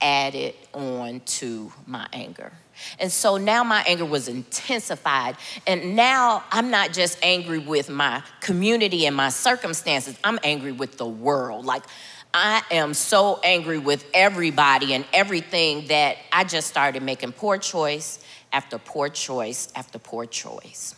added 0.00 0.54
on 0.72 1.20
to 1.20 1.72
my 1.86 2.06
anger. 2.12 2.52
And 2.98 3.10
so 3.10 3.36
now 3.36 3.62
my 3.62 3.84
anger 3.86 4.04
was 4.04 4.28
intensified. 4.28 5.36
And 5.66 5.94
now 5.96 6.44
I'm 6.50 6.70
not 6.70 6.92
just 6.92 7.18
angry 7.22 7.58
with 7.58 7.88
my 7.88 8.22
community 8.40 9.06
and 9.06 9.14
my 9.14 9.28
circumstances, 9.28 10.18
I'm 10.24 10.38
angry 10.42 10.72
with 10.72 10.98
the 10.98 11.06
world. 11.06 11.64
Like, 11.64 11.84
I 12.32 12.62
am 12.72 12.94
so 12.94 13.38
angry 13.44 13.78
with 13.78 14.04
everybody 14.12 14.92
and 14.92 15.04
everything 15.12 15.86
that 15.86 16.16
I 16.32 16.42
just 16.42 16.66
started 16.66 17.02
making 17.02 17.32
poor 17.32 17.58
choice 17.58 18.24
after 18.54 18.78
poor 18.78 19.10
choice 19.10 19.70
after 19.74 19.98
poor 19.98 20.24
choice. 20.24 20.94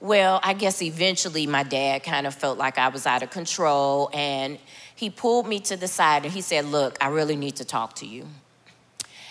Well, 0.00 0.40
I 0.42 0.52
guess 0.54 0.82
eventually 0.82 1.46
my 1.46 1.62
dad 1.62 2.02
kind 2.02 2.26
of 2.26 2.34
felt 2.34 2.58
like 2.58 2.78
I 2.78 2.88
was 2.88 3.06
out 3.06 3.22
of 3.22 3.30
control 3.30 4.10
and 4.12 4.58
he 4.94 5.10
pulled 5.10 5.46
me 5.46 5.60
to 5.60 5.76
the 5.76 5.88
side 5.88 6.24
and 6.24 6.32
he 6.32 6.40
said, 6.40 6.64
Look, 6.64 6.98
I 7.00 7.08
really 7.08 7.36
need 7.36 7.56
to 7.56 7.64
talk 7.64 7.94
to 7.96 8.06
you. 8.06 8.26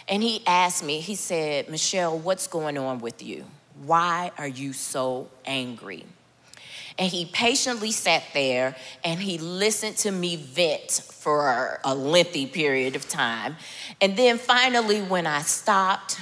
And 0.07 0.21
he 0.21 0.43
asked 0.45 0.83
me, 0.83 0.99
he 0.99 1.15
said, 1.15 1.69
Michelle, 1.69 2.17
what's 2.17 2.47
going 2.47 2.77
on 2.77 2.99
with 2.99 3.23
you? 3.23 3.45
Why 3.83 4.31
are 4.37 4.47
you 4.47 4.73
so 4.73 5.29
angry? 5.45 6.05
And 6.97 7.11
he 7.11 7.25
patiently 7.25 7.91
sat 7.91 8.23
there 8.33 8.75
and 9.03 9.19
he 9.19 9.37
listened 9.37 9.97
to 9.97 10.11
me 10.11 10.35
vent 10.35 10.91
for 10.91 11.79
a 11.83 11.93
lengthy 11.93 12.45
period 12.45 12.95
of 12.95 13.09
time. 13.09 13.57
And 13.99 14.15
then 14.15 14.37
finally, 14.37 15.01
when 15.01 15.27
I 15.27 15.41
stopped, 15.41 16.19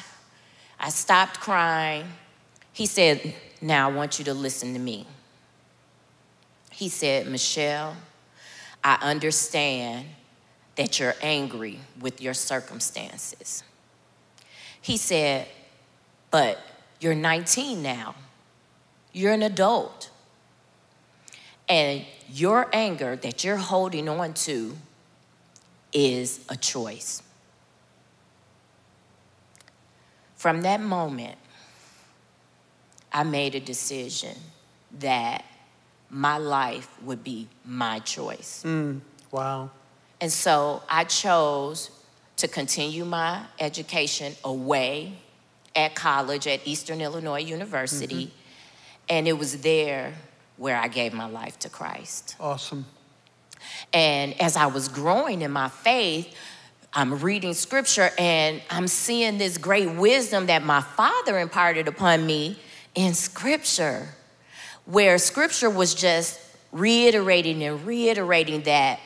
I 0.83 0.89
stopped 0.89 1.39
crying. 1.39 2.05
He 2.73 2.85
said, 2.85 3.33
Now 3.61 3.89
I 3.89 3.93
want 3.93 4.19
you 4.19 4.25
to 4.25 4.33
listen 4.33 4.73
to 4.73 4.79
me. 4.79 5.07
He 6.71 6.89
said, 6.89 7.25
Michelle, 7.27 7.95
I 8.83 8.97
understand 9.01 10.07
that 10.75 10.99
you're 10.99 11.15
angry 11.21 11.79
with 12.01 12.21
your 12.21 12.33
circumstances. 12.33 13.63
He 14.81 14.97
said, 14.97 15.47
But 16.31 16.59
you're 16.99 17.15
19 17.15 17.81
now, 17.81 18.15
you're 19.13 19.31
an 19.31 19.43
adult. 19.43 20.09
And 21.69 22.03
your 22.29 22.67
anger 22.73 23.15
that 23.15 23.45
you're 23.45 23.55
holding 23.55 24.09
on 24.09 24.33
to 24.33 24.75
is 25.93 26.41
a 26.49 26.57
choice. 26.57 27.22
From 30.43 30.63
that 30.63 30.81
moment, 30.81 31.37
I 33.13 33.23
made 33.23 33.55
a 33.55 33.61
decision 33.61 34.35
that 34.99 35.45
my 36.09 36.37
life 36.37 36.89
would 37.01 37.23
be 37.23 37.47
my 37.63 37.99
choice. 37.99 38.61
Mm, 38.65 38.99
wow. 39.31 39.69
And 40.19 40.29
so 40.29 40.83
I 40.89 41.05
chose 41.05 41.91
to 42.35 42.49
continue 42.49 43.05
my 43.05 43.43
education 43.57 44.33
away 44.43 45.13
at 45.77 45.95
college 45.95 46.45
at 46.45 46.67
Eastern 46.67 46.99
Illinois 46.99 47.39
University. 47.39 48.25
Mm-hmm. 48.25 49.07
And 49.07 49.27
it 49.29 49.37
was 49.39 49.61
there 49.61 50.13
where 50.57 50.75
I 50.75 50.89
gave 50.89 51.13
my 51.13 51.27
life 51.27 51.57
to 51.59 51.69
Christ. 51.69 52.35
Awesome. 52.37 52.85
And 53.93 54.37
as 54.41 54.57
I 54.57 54.65
was 54.65 54.89
growing 54.89 55.41
in 55.41 55.51
my 55.51 55.69
faith, 55.69 56.35
I'm 56.95 57.19
reading 57.19 57.55
scripture 57.55 58.11
and 58.19 58.61
I'm 58.69 58.87
seeing 58.87 59.39
this 59.39 59.57
great 59.57 59.89
wisdom 59.89 60.45
that 60.45 60.63
my 60.63 60.81
father 60.81 61.39
imparted 61.39 61.87
upon 61.87 62.25
me 62.25 62.59
in 62.93 63.15
scripture, 63.15 64.09
where 64.85 65.17
scripture 65.17 65.71
was 65.71 65.95
just 65.95 66.39
reiterating 66.71 67.63
and 67.63 67.83
reiterating 67.85 68.61
that 68.63 68.99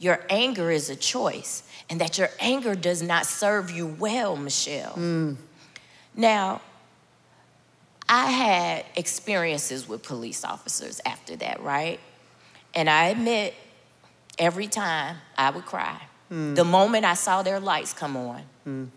your 0.00 0.20
anger 0.28 0.70
is 0.70 0.90
a 0.90 0.96
choice 0.96 1.62
and 1.88 2.00
that 2.00 2.18
your 2.18 2.28
anger 2.40 2.74
does 2.74 3.02
not 3.02 3.26
serve 3.26 3.70
you 3.70 3.86
well, 3.86 4.36
Michelle. 4.36 5.36
Now, 6.16 6.60
I 8.08 8.26
had 8.26 8.84
experiences 8.96 9.88
with 9.88 10.02
police 10.02 10.44
officers 10.44 11.00
after 11.06 11.36
that, 11.36 11.62
right? 11.62 12.00
And 12.74 12.90
I 12.90 13.08
admit, 13.08 13.54
every 14.38 14.66
time 14.66 15.18
I 15.38 15.50
would 15.50 15.66
cry. 15.66 16.00
Mm. 16.32 16.54
The 16.54 16.64
moment 16.64 17.04
I 17.04 17.14
saw 17.14 17.42
their 17.42 17.60
lights 17.60 17.92
come 17.92 18.16
on. 18.16 18.42
Mm. 18.66 18.88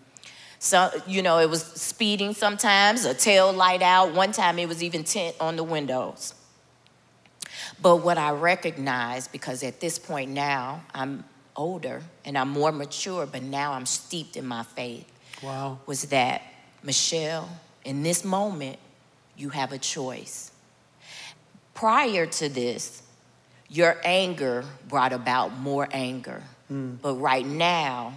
So, 0.58 0.90
you 1.06 1.22
know, 1.22 1.38
it 1.40 1.50
was 1.50 1.64
speeding 1.64 2.34
sometimes, 2.34 3.04
a 3.06 3.14
tail 3.14 3.52
light 3.52 3.82
out. 3.82 4.14
One 4.14 4.32
time 4.32 4.58
it 4.58 4.68
was 4.68 4.82
even 4.82 5.04
tint 5.04 5.36
on 5.40 5.58
the 5.58 5.64
windows. 5.64 6.34
But 7.82 7.98
what 7.98 8.18
I 8.18 8.32
recognized, 8.32 9.32
because 9.32 9.64
at 9.64 9.80
this 9.80 10.00
point 10.00 10.32
now 10.32 10.84
I'm 10.94 11.26
older 11.56 12.02
and 12.24 12.38
I'm 12.38 12.50
more 12.50 12.72
mature, 12.72 13.26
but 13.26 13.44
now 13.44 13.74
I'm 13.74 13.86
steeped 13.86 14.38
in 14.38 14.46
my 14.46 14.64
faith, 14.64 15.06
Wow. 15.44 15.80
was 15.86 16.04
that, 16.04 16.42
Michelle, 16.84 17.50
in 17.84 18.02
this 18.04 18.24
moment, 18.24 18.80
you 19.38 19.50
have 19.50 19.72
a 19.74 19.78
choice. 19.78 20.52
Prior 21.74 22.26
to 22.26 22.50
this, 22.50 23.04
your 23.68 23.98
anger 24.06 24.64
brought 24.88 25.12
about 25.12 25.58
more 25.58 25.88
anger. 25.92 26.42
Mm. 26.72 26.98
But 27.02 27.16
right 27.16 27.46
now, 27.46 28.14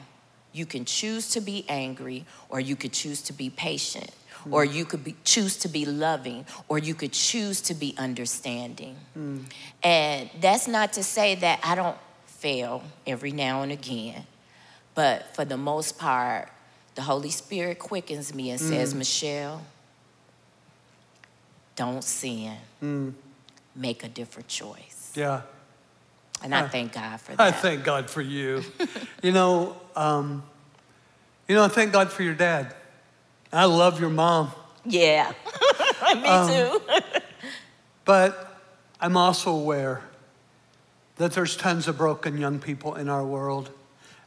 you 0.52 0.66
can 0.66 0.84
choose 0.84 1.30
to 1.30 1.40
be 1.40 1.64
angry, 1.68 2.24
or 2.48 2.60
you 2.60 2.76
could 2.76 2.92
choose 2.92 3.20
to 3.22 3.32
be 3.32 3.50
patient, 3.50 4.10
mm. 4.44 4.52
or 4.52 4.64
you 4.64 4.84
could 4.84 5.04
be, 5.04 5.14
choose 5.24 5.56
to 5.58 5.68
be 5.68 5.84
loving, 5.84 6.46
or 6.68 6.78
you 6.78 6.94
could 6.94 7.12
choose 7.12 7.60
to 7.62 7.74
be 7.74 7.94
understanding. 7.98 8.96
Mm. 9.16 9.44
And 9.82 10.30
that's 10.40 10.66
not 10.66 10.94
to 10.94 11.02
say 11.02 11.34
that 11.36 11.60
I 11.62 11.74
don't 11.74 11.98
fail 12.26 12.82
every 13.06 13.32
now 13.32 13.62
and 13.62 13.72
again, 13.72 14.26
but 14.94 15.34
for 15.34 15.44
the 15.44 15.56
most 15.56 15.98
part, 15.98 16.50
the 16.94 17.02
Holy 17.02 17.30
Spirit 17.30 17.78
quickens 17.78 18.34
me 18.34 18.50
and 18.50 18.58
says, 18.58 18.94
Michelle, 18.94 19.62
don't 21.76 22.02
sin. 22.02 22.56
Make 23.76 24.02
a 24.02 24.08
different 24.08 24.48
choice. 24.48 25.12
Yeah. 25.14 25.42
And 26.42 26.54
I 26.54 26.68
thank 26.68 26.92
God 26.92 27.20
for 27.20 27.32
that. 27.34 27.40
I 27.40 27.50
thank 27.50 27.84
God 27.84 28.08
for 28.10 28.22
you. 28.22 28.62
you 29.22 29.32
know, 29.32 29.76
um, 29.96 30.42
you 31.48 31.54
know, 31.54 31.64
I 31.64 31.68
thank 31.68 31.92
God 31.92 32.12
for 32.12 32.22
your 32.22 32.34
dad. 32.34 32.74
I 33.52 33.64
love 33.64 34.00
your 34.00 34.10
mom, 34.10 34.52
Yeah. 34.84 35.32
me 36.14 36.28
Um, 36.28 36.48
too. 36.50 36.80
but 38.04 38.60
I'm 39.00 39.16
also 39.16 39.50
aware 39.50 40.02
that 41.16 41.32
there's 41.32 41.56
tons 41.56 41.88
of 41.88 41.96
broken 41.98 42.38
young 42.38 42.58
people 42.60 42.94
in 42.94 43.08
our 43.08 43.24
world. 43.24 43.70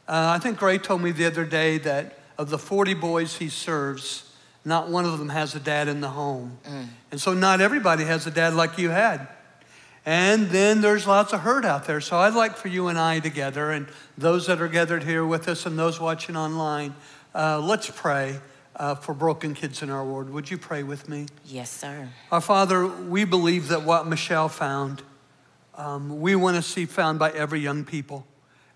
Uh, 0.08 0.34
I 0.36 0.38
think 0.38 0.60
Ray 0.60 0.78
told 0.78 1.00
me 1.00 1.12
the 1.12 1.24
other 1.26 1.44
day 1.44 1.78
that 1.78 2.18
of 2.36 2.50
the 2.50 2.58
40 2.58 2.94
boys 2.94 3.36
he 3.36 3.48
serves, 3.48 4.30
not 4.64 4.88
one 4.90 5.04
of 5.04 5.18
them 5.18 5.28
has 5.30 5.54
a 5.54 5.60
dad 5.60 5.88
in 5.88 6.00
the 6.00 6.08
home. 6.10 6.58
And 7.10 7.20
so 7.20 7.32
not 7.32 7.60
everybody 7.60 8.04
has 8.04 8.26
a 8.26 8.30
dad 8.30 8.54
like 8.54 8.76
you 8.78 8.90
had. 8.90 9.28
And 10.04 10.48
then 10.48 10.80
there's 10.80 11.06
lots 11.06 11.32
of 11.32 11.40
hurt 11.40 11.64
out 11.64 11.86
there. 11.86 12.00
So 12.00 12.16
I'd 12.16 12.34
like 12.34 12.56
for 12.56 12.68
you 12.68 12.88
and 12.88 12.98
I 12.98 13.20
together, 13.20 13.70
and 13.70 13.86
those 14.18 14.46
that 14.48 14.60
are 14.60 14.68
gathered 14.68 15.04
here 15.04 15.24
with 15.24 15.46
us 15.48 15.64
and 15.64 15.78
those 15.78 16.00
watching 16.00 16.36
online, 16.36 16.94
uh, 17.34 17.60
let's 17.60 17.88
pray 17.88 18.40
uh, 18.76 18.96
for 18.96 19.14
broken 19.14 19.54
kids 19.54 19.82
in 19.82 19.90
our 19.90 20.04
world. 20.04 20.30
Would 20.30 20.50
you 20.50 20.58
pray 20.58 20.82
with 20.82 21.08
me? 21.08 21.26
yes, 21.46 21.70
sir. 21.70 22.08
Our 22.32 22.40
Father, 22.40 22.86
we 22.86 23.24
believe 23.24 23.68
that 23.68 23.82
what 23.82 24.06
Michelle 24.06 24.48
found, 24.48 25.02
um, 25.76 26.20
we 26.20 26.34
want 26.34 26.56
to 26.56 26.62
see 26.62 26.84
found 26.86 27.18
by 27.18 27.30
every 27.30 27.60
young 27.60 27.84
people, 27.84 28.26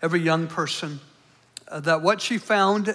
every 0.02 0.20
young 0.20 0.46
person, 0.46 1.00
uh, 1.68 1.80
that 1.80 2.02
what 2.02 2.20
she 2.20 2.38
found 2.38 2.94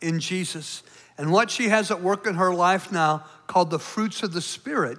in 0.00 0.20
Jesus 0.20 0.84
and 1.18 1.32
what 1.32 1.50
she 1.50 1.68
has 1.68 1.90
at 1.90 2.00
work 2.00 2.26
in 2.26 2.34
her 2.34 2.54
life 2.54 2.92
now 2.92 3.24
called 3.46 3.70
the 3.70 3.78
fruits 3.78 4.22
of 4.22 4.32
the 4.32 4.40
Spirit. 4.40 4.98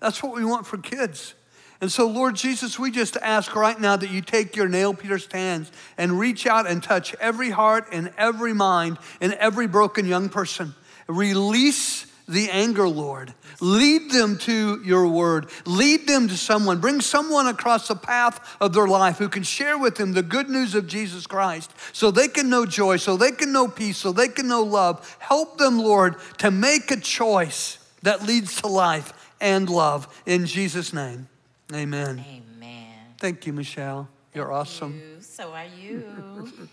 That's 0.00 0.22
what 0.22 0.34
we 0.34 0.44
want 0.44 0.66
for 0.66 0.78
kids. 0.78 1.34
And 1.80 1.92
so, 1.92 2.08
Lord 2.08 2.34
Jesus, 2.34 2.78
we 2.78 2.90
just 2.90 3.16
ask 3.18 3.54
right 3.54 3.80
now 3.80 3.96
that 3.96 4.10
you 4.10 4.20
take 4.20 4.56
your 4.56 4.68
nail 4.68 4.92
pierced 4.94 5.32
hands 5.32 5.70
and 5.96 6.18
reach 6.18 6.46
out 6.46 6.68
and 6.68 6.82
touch 6.82 7.14
every 7.20 7.50
heart 7.50 7.86
and 7.92 8.12
every 8.18 8.52
mind 8.52 8.98
and 9.20 9.32
every 9.34 9.68
broken 9.68 10.04
young 10.04 10.28
person. 10.28 10.74
Release 11.06 12.06
the 12.28 12.50
anger, 12.50 12.88
Lord. 12.88 13.32
Lead 13.60 14.10
them 14.10 14.38
to 14.38 14.82
your 14.84 15.06
word. 15.06 15.48
Lead 15.64 16.06
them 16.06 16.28
to 16.28 16.36
someone. 16.36 16.80
Bring 16.80 17.00
someone 17.00 17.46
across 17.46 17.88
the 17.88 17.94
path 17.94 18.56
of 18.60 18.74
their 18.74 18.86
life 18.86 19.18
who 19.18 19.28
can 19.28 19.44
share 19.44 19.78
with 19.78 19.96
them 19.96 20.12
the 20.12 20.22
good 20.22 20.50
news 20.50 20.74
of 20.74 20.86
Jesus 20.88 21.26
Christ 21.26 21.72
so 21.92 22.10
they 22.10 22.28
can 22.28 22.50
know 22.50 22.66
joy, 22.66 22.96
so 22.96 23.16
they 23.16 23.30
can 23.30 23.52
know 23.52 23.68
peace, 23.68 23.96
so 23.96 24.12
they 24.12 24.28
can 24.28 24.48
know 24.48 24.62
love. 24.62 25.16
Help 25.20 25.58
them, 25.58 25.78
Lord, 25.78 26.16
to 26.38 26.50
make 26.50 26.90
a 26.90 27.00
choice 27.00 27.78
that 28.02 28.24
leads 28.24 28.60
to 28.60 28.66
life 28.66 29.12
and 29.40 29.70
love. 29.70 30.22
In 30.26 30.44
Jesus' 30.44 30.92
name, 30.92 31.28
amen. 31.72 32.24
Amen. 32.26 32.94
Thank 33.18 33.46
you, 33.46 33.52
Michelle. 33.52 34.08
You're 34.34 34.52
awesome. 34.52 34.94
you. 34.94 35.20
So 35.20 35.52
are 35.52 35.66
you. 35.80 36.52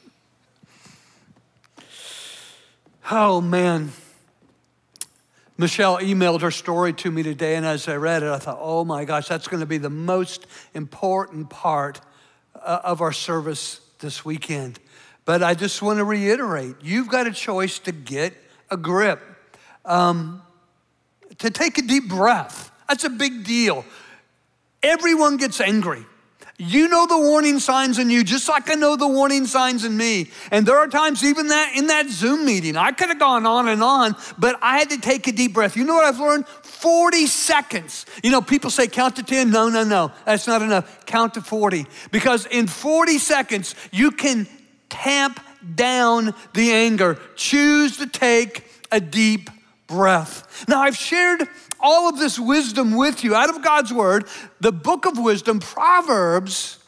Oh, 3.11 3.39
man. 3.39 3.91
Michelle 5.59 5.99
emailed 5.99 6.41
her 6.41 6.49
story 6.49 6.91
to 6.93 7.11
me 7.11 7.21
today, 7.21 7.55
and 7.55 7.63
as 7.63 7.87
I 7.87 7.97
read 7.97 8.23
it, 8.23 8.29
I 8.29 8.39
thought, 8.39 8.57
oh 8.59 8.83
my 8.83 9.05
gosh, 9.05 9.27
that's 9.27 9.47
going 9.47 9.59
to 9.59 9.67
be 9.67 9.77
the 9.77 9.91
most 9.91 10.47
important 10.73 11.51
part 11.51 12.01
uh, 12.55 12.79
of 12.83 13.01
our 13.01 13.11
service 13.11 13.79
this 13.99 14.25
weekend. 14.25 14.79
But 15.23 15.43
I 15.43 15.53
just 15.53 15.83
want 15.83 15.99
to 15.99 16.03
reiterate 16.03 16.77
you've 16.81 17.07
got 17.07 17.27
a 17.27 17.31
choice 17.31 17.77
to 17.79 17.91
get 17.91 18.33
a 18.71 18.77
grip, 18.77 19.21
um, 19.85 20.41
to 21.37 21.51
take 21.51 21.77
a 21.77 21.83
deep 21.83 22.09
breath. 22.09 22.71
That's 22.89 23.03
a 23.03 23.09
big 23.09 23.43
deal. 23.43 23.85
Everyone 24.85 25.37
gets 25.37 25.59
angry. 25.59 26.05
You 26.57 26.87
know 26.87 27.05
the 27.05 27.17
warning 27.17 27.59
signs 27.59 27.99
in 27.99 28.09
you, 28.09 28.23
just 28.23 28.47
like 28.47 28.69
I 28.69 28.75
know 28.75 28.95
the 28.95 29.07
warning 29.07 29.45
signs 29.45 29.83
in 29.83 29.97
me. 29.97 30.29
And 30.51 30.65
there 30.65 30.77
are 30.77 30.87
times, 30.87 31.23
even 31.23 31.47
that 31.47 31.73
in 31.75 31.87
that 31.87 32.07
Zoom 32.07 32.45
meeting, 32.45 32.77
I 32.77 32.91
could 32.91 33.09
have 33.09 33.19
gone 33.19 33.45
on 33.45 33.67
and 33.67 33.83
on, 33.83 34.15
but 34.37 34.57
I 34.61 34.77
had 34.77 34.91
to 34.91 34.99
take 34.99 35.27
a 35.27 35.33
deep 35.33 35.53
breath. 35.53 35.75
You 35.75 35.83
know 35.83 35.95
what 35.95 36.05
I've 36.05 36.19
learned? 36.19 36.47
40 36.47 37.25
seconds. 37.25 38.05
You 38.23 38.31
know, 38.31 38.41
people 38.41 38.69
say 38.69 38.87
count 38.87 39.17
to 39.17 39.23
10. 39.23 39.49
No, 39.49 39.67
no, 39.69 39.83
no. 39.83 40.11
That's 40.23 40.47
not 40.47 40.61
enough. 40.61 41.05
Count 41.05 41.33
to 41.33 41.41
40. 41.41 41.87
Because 42.11 42.45
in 42.45 42.67
40 42.67 43.17
seconds, 43.17 43.75
you 43.91 44.11
can 44.11 44.47
tamp 44.89 45.41
down 45.75 46.33
the 46.53 46.71
anger. 46.71 47.19
Choose 47.35 47.97
to 47.97 48.05
take 48.07 48.65
a 48.91 49.01
deep 49.01 49.49
breath. 49.87 50.65
Now, 50.67 50.81
I've 50.81 50.95
shared 50.95 51.47
all 51.79 52.09
of 52.09 52.17
this 52.17 52.39
wisdom 52.39 52.95
with 52.95 53.23
you 53.23 53.35
out 53.35 53.49
of 53.49 53.61
God's 53.61 53.93
word, 53.93 54.27
the 54.59 54.71
book 54.71 55.05
of 55.05 55.17
wisdom, 55.17 55.59
Proverbs, 55.59 56.79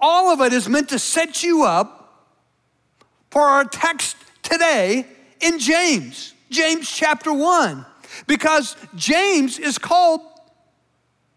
all 0.00 0.32
of 0.32 0.40
it 0.40 0.52
is 0.52 0.68
meant 0.68 0.88
to 0.90 0.98
set 0.98 1.42
you 1.42 1.64
up 1.64 2.30
for 3.30 3.42
our 3.42 3.64
text 3.64 4.16
today 4.42 5.06
in 5.40 5.58
James, 5.58 6.34
James 6.50 6.90
chapter 6.90 7.32
1, 7.32 7.86
because 8.26 8.76
James 8.94 9.58
is 9.58 9.78
called 9.78 10.20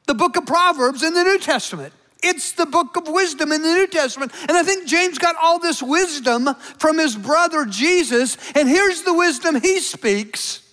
the 0.07 0.13
book 0.13 0.35
of 0.35 0.45
Proverbs 0.45 1.03
in 1.03 1.13
the 1.13 1.23
New 1.23 1.39
Testament. 1.39 1.93
It's 2.23 2.53
the 2.53 2.65
book 2.65 2.97
of 2.97 3.07
wisdom 3.07 3.51
in 3.51 3.61
the 3.61 3.73
New 3.73 3.87
Testament. 3.87 4.31
And 4.47 4.57
I 4.57 4.63
think 4.63 4.87
James 4.87 5.19
got 5.19 5.35
all 5.39 5.59
this 5.59 5.81
wisdom 5.83 6.55
from 6.79 6.97
his 6.97 7.15
brother 7.15 7.65
Jesus. 7.65 8.37
And 8.55 8.67
here's 8.67 9.03
the 9.03 9.13
wisdom 9.13 9.61
he 9.61 9.79
speaks 9.79 10.64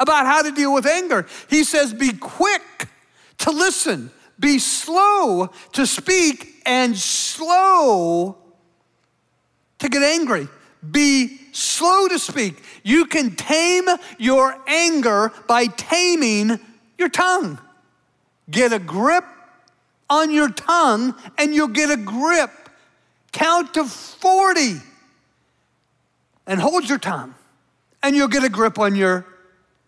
about 0.00 0.26
how 0.26 0.42
to 0.42 0.50
deal 0.50 0.74
with 0.74 0.86
anger. 0.86 1.26
He 1.48 1.62
says, 1.62 1.94
Be 1.94 2.12
quick 2.12 2.88
to 3.38 3.50
listen, 3.52 4.10
be 4.40 4.58
slow 4.58 5.50
to 5.74 5.86
speak, 5.86 6.62
and 6.66 6.96
slow 6.96 8.36
to 9.78 9.88
get 9.88 10.02
angry. 10.02 10.48
Be 10.88 11.38
slow 11.52 12.08
to 12.08 12.18
speak. 12.18 12.62
You 12.82 13.04
can 13.04 13.36
tame 13.36 13.86
your 14.18 14.56
anger 14.66 15.32
by 15.46 15.66
taming 15.66 16.58
your 16.98 17.10
tongue. 17.10 17.58
Get 18.50 18.72
a 18.72 18.78
grip 18.78 19.24
on 20.08 20.30
your 20.30 20.50
tongue, 20.50 21.14
and 21.38 21.54
you'll 21.54 21.68
get 21.68 21.90
a 21.90 21.96
grip. 21.96 22.50
Count 23.32 23.74
to 23.74 23.84
40 23.84 24.80
and 26.46 26.60
hold 26.60 26.88
your 26.88 26.98
tongue, 26.98 27.34
and 28.02 28.16
you'll 28.16 28.28
get 28.28 28.42
a 28.42 28.48
grip 28.48 28.78
on 28.78 28.96
your 28.96 29.24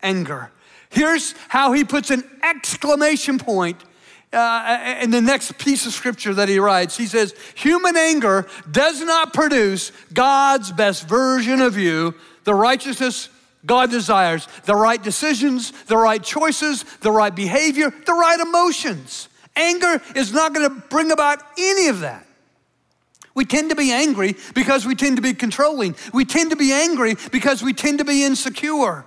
anger. 0.03 0.51
Here's 0.89 1.33
how 1.47 1.73
he 1.73 1.83
puts 1.83 2.11
an 2.11 2.23
exclamation 2.43 3.39
point 3.39 3.83
uh, 4.31 4.97
in 5.01 5.11
the 5.11 5.21
next 5.21 5.57
piece 5.57 5.85
of 5.85 5.93
scripture 5.93 6.33
that 6.33 6.49
he 6.49 6.59
writes. 6.59 6.97
He 6.97 7.07
says, 7.07 7.33
Human 7.55 7.97
anger 7.97 8.47
does 8.69 9.01
not 9.01 9.33
produce 9.33 9.91
God's 10.13 10.71
best 10.71 11.07
version 11.07 11.61
of 11.61 11.77
you, 11.77 12.13
the 12.43 12.53
righteousness 12.53 13.29
God 13.65 13.89
desires, 13.89 14.47
the 14.65 14.75
right 14.75 15.01
decisions, 15.01 15.71
the 15.85 15.97
right 15.97 16.21
choices, 16.21 16.83
the 17.01 17.11
right 17.11 17.33
behavior, 17.33 17.91
the 18.05 18.13
right 18.13 18.39
emotions. 18.39 19.29
Anger 19.55 20.01
is 20.15 20.33
not 20.33 20.53
going 20.53 20.69
to 20.69 20.87
bring 20.89 21.11
about 21.11 21.39
any 21.57 21.87
of 21.87 22.01
that. 22.01 22.27
We 23.35 23.45
tend 23.45 23.69
to 23.69 23.75
be 23.75 23.91
angry 23.91 24.35
because 24.53 24.85
we 24.85 24.95
tend 24.95 25.15
to 25.15 25.21
be 25.21 25.33
controlling. 25.33 25.95
We 26.13 26.25
tend 26.25 26.51
to 26.51 26.55
be 26.55 26.71
angry 26.71 27.15
because 27.31 27.63
we 27.63 27.73
tend 27.73 27.99
to 27.99 28.05
be 28.05 28.23
insecure. 28.23 29.05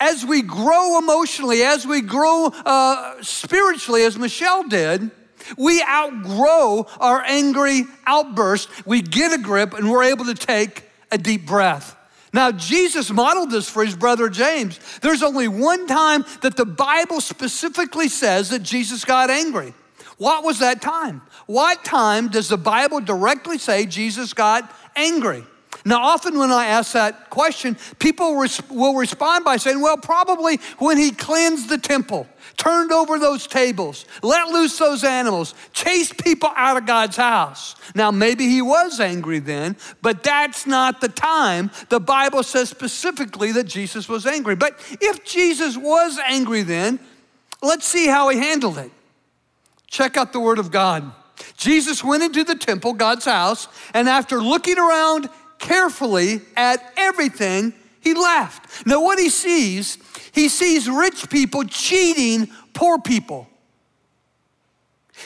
As 0.00 0.24
we 0.24 0.42
grow 0.42 0.98
emotionally, 0.98 1.62
as 1.62 1.86
we 1.86 2.00
grow 2.00 2.46
uh, 2.46 3.22
spiritually, 3.22 4.02
as 4.04 4.18
Michelle 4.18 4.66
did, 4.68 5.10
we 5.56 5.82
outgrow 5.82 6.86
our 6.98 7.22
angry 7.24 7.84
outburst. 8.06 8.86
We 8.86 9.02
get 9.02 9.32
a 9.32 9.38
grip 9.38 9.74
and 9.74 9.90
we're 9.90 10.04
able 10.04 10.26
to 10.26 10.34
take 10.34 10.84
a 11.10 11.18
deep 11.18 11.46
breath. 11.46 11.96
Now, 12.32 12.52
Jesus 12.52 13.10
modeled 13.10 13.50
this 13.50 13.70
for 13.70 13.84
his 13.84 13.96
brother 13.96 14.28
James. 14.28 14.78
There's 15.00 15.22
only 15.22 15.48
one 15.48 15.86
time 15.86 16.24
that 16.42 16.56
the 16.56 16.66
Bible 16.66 17.20
specifically 17.20 18.08
says 18.08 18.50
that 18.50 18.62
Jesus 18.62 19.04
got 19.04 19.30
angry. 19.30 19.72
What 20.18 20.44
was 20.44 20.58
that 20.58 20.82
time? 20.82 21.22
What 21.46 21.84
time 21.84 22.28
does 22.28 22.48
the 22.48 22.58
Bible 22.58 23.00
directly 23.00 23.56
say 23.56 23.86
Jesus 23.86 24.34
got 24.34 24.70
angry? 24.94 25.44
Now, 25.88 26.02
often 26.02 26.38
when 26.38 26.52
I 26.52 26.66
ask 26.66 26.92
that 26.92 27.30
question, 27.30 27.74
people 27.98 28.36
res- 28.36 28.60
will 28.68 28.94
respond 28.94 29.46
by 29.46 29.56
saying, 29.56 29.80
well, 29.80 29.96
probably 29.96 30.58
when 30.78 30.98
he 30.98 31.10
cleansed 31.12 31.70
the 31.70 31.78
temple, 31.78 32.26
turned 32.58 32.92
over 32.92 33.18
those 33.18 33.46
tables, 33.46 34.04
let 34.22 34.48
loose 34.48 34.76
those 34.78 35.02
animals, 35.02 35.54
chased 35.72 36.22
people 36.22 36.50
out 36.56 36.76
of 36.76 36.84
God's 36.84 37.16
house. 37.16 37.74
Now, 37.94 38.10
maybe 38.10 38.48
he 38.48 38.60
was 38.60 39.00
angry 39.00 39.38
then, 39.38 39.78
but 40.02 40.22
that's 40.22 40.66
not 40.66 41.00
the 41.00 41.08
time. 41.08 41.70
The 41.88 42.00
Bible 42.00 42.42
says 42.42 42.68
specifically 42.68 43.52
that 43.52 43.64
Jesus 43.64 44.10
was 44.10 44.26
angry. 44.26 44.56
But 44.56 44.78
if 45.00 45.24
Jesus 45.24 45.74
was 45.74 46.18
angry 46.18 46.64
then, 46.64 47.00
let's 47.62 47.86
see 47.86 48.08
how 48.08 48.28
he 48.28 48.38
handled 48.38 48.76
it. 48.76 48.90
Check 49.86 50.18
out 50.18 50.34
the 50.34 50.40
Word 50.40 50.58
of 50.58 50.70
God. 50.70 51.10
Jesus 51.56 52.04
went 52.04 52.22
into 52.22 52.44
the 52.44 52.56
temple, 52.56 52.92
God's 52.92 53.24
house, 53.24 53.68
and 53.94 54.06
after 54.06 54.42
looking 54.42 54.78
around 54.78 55.30
carefully 55.58 56.40
at 56.56 56.92
everything, 56.96 57.72
he 58.00 58.14
left. 58.14 58.86
Now, 58.86 59.02
what 59.02 59.18
he 59.18 59.28
sees, 59.28 59.98
he 60.32 60.48
sees 60.48 60.88
rich 60.88 61.28
people 61.28 61.64
cheating 61.64 62.48
poor 62.72 62.98
people. 62.98 63.48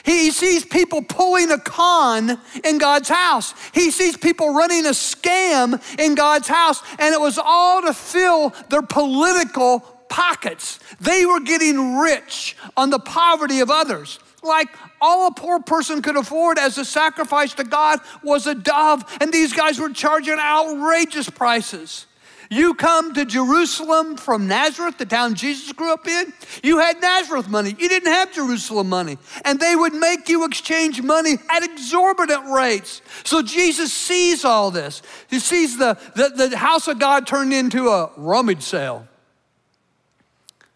He 0.04 0.30
sees 0.30 0.64
people 0.64 1.02
pulling 1.02 1.50
a 1.50 1.58
con 1.58 2.38
in 2.64 2.78
God's 2.78 3.10
house. 3.10 3.54
He 3.72 3.90
sees 3.90 4.16
people 4.16 4.54
running 4.54 4.86
a 4.86 4.90
scam 4.90 5.80
in 5.98 6.14
God's 6.14 6.48
house, 6.48 6.82
and 6.98 7.14
it 7.14 7.20
was 7.20 7.38
all 7.38 7.82
to 7.82 7.92
fill 7.92 8.54
their 8.70 8.82
political 8.82 9.80
pockets. 10.08 10.78
They 11.00 11.26
were 11.26 11.40
getting 11.40 11.98
rich 11.98 12.56
on 12.76 12.90
the 12.90 12.98
poverty 12.98 13.60
of 13.60 13.70
others 13.70 14.18
like 14.42 14.68
all 15.00 15.28
a 15.28 15.32
poor 15.32 15.60
person 15.60 16.02
could 16.02 16.16
afford 16.16 16.58
as 16.58 16.78
a 16.78 16.84
sacrifice 16.84 17.54
to 17.54 17.64
God 17.64 18.00
was 18.22 18.46
a 18.46 18.54
dove, 18.54 19.04
and 19.20 19.32
these 19.32 19.52
guys 19.52 19.78
were 19.78 19.90
charging 19.90 20.38
outrageous 20.38 21.28
prices. 21.30 22.06
You 22.52 22.74
come 22.74 23.14
to 23.14 23.24
Jerusalem 23.24 24.18
from 24.18 24.46
Nazareth, 24.46 24.98
the 24.98 25.06
town 25.06 25.36
Jesus 25.36 25.72
grew 25.72 25.90
up 25.90 26.06
in, 26.06 26.34
you 26.62 26.80
had 26.80 27.00
Nazareth 27.00 27.48
money. 27.48 27.74
You 27.78 27.88
didn't 27.88 28.12
have 28.12 28.30
Jerusalem 28.30 28.90
money. 28.90 29.16
And 29.46 29.58
they 29.58 29.74
would 29.74 29.94
make 29.94 30.28
you 30.28 30.44
exchange 30.44 31.00
money 31.00 31.38
at 31.48 31.62
exorbitant 31.62 32.52
rates. 32.52 33.00
So 33.24 33.40
Jesus 33.40 33.90
sees 33.90 34.44
all 34.44 34.70
this. 34.70 35.00
He 35.30 35.38
sees 35.38 35.78
the, 35.78 35.96
the, 36.14 36.48
the 36.48 36.58
house 36.58 36.88
of 36.88 36.98
God 36.98 37.26
turned 37.26 37.54
into 37.54 37.88
a 37.88 38.10
rummage 38.18 38.60
sale. 38.62 39.08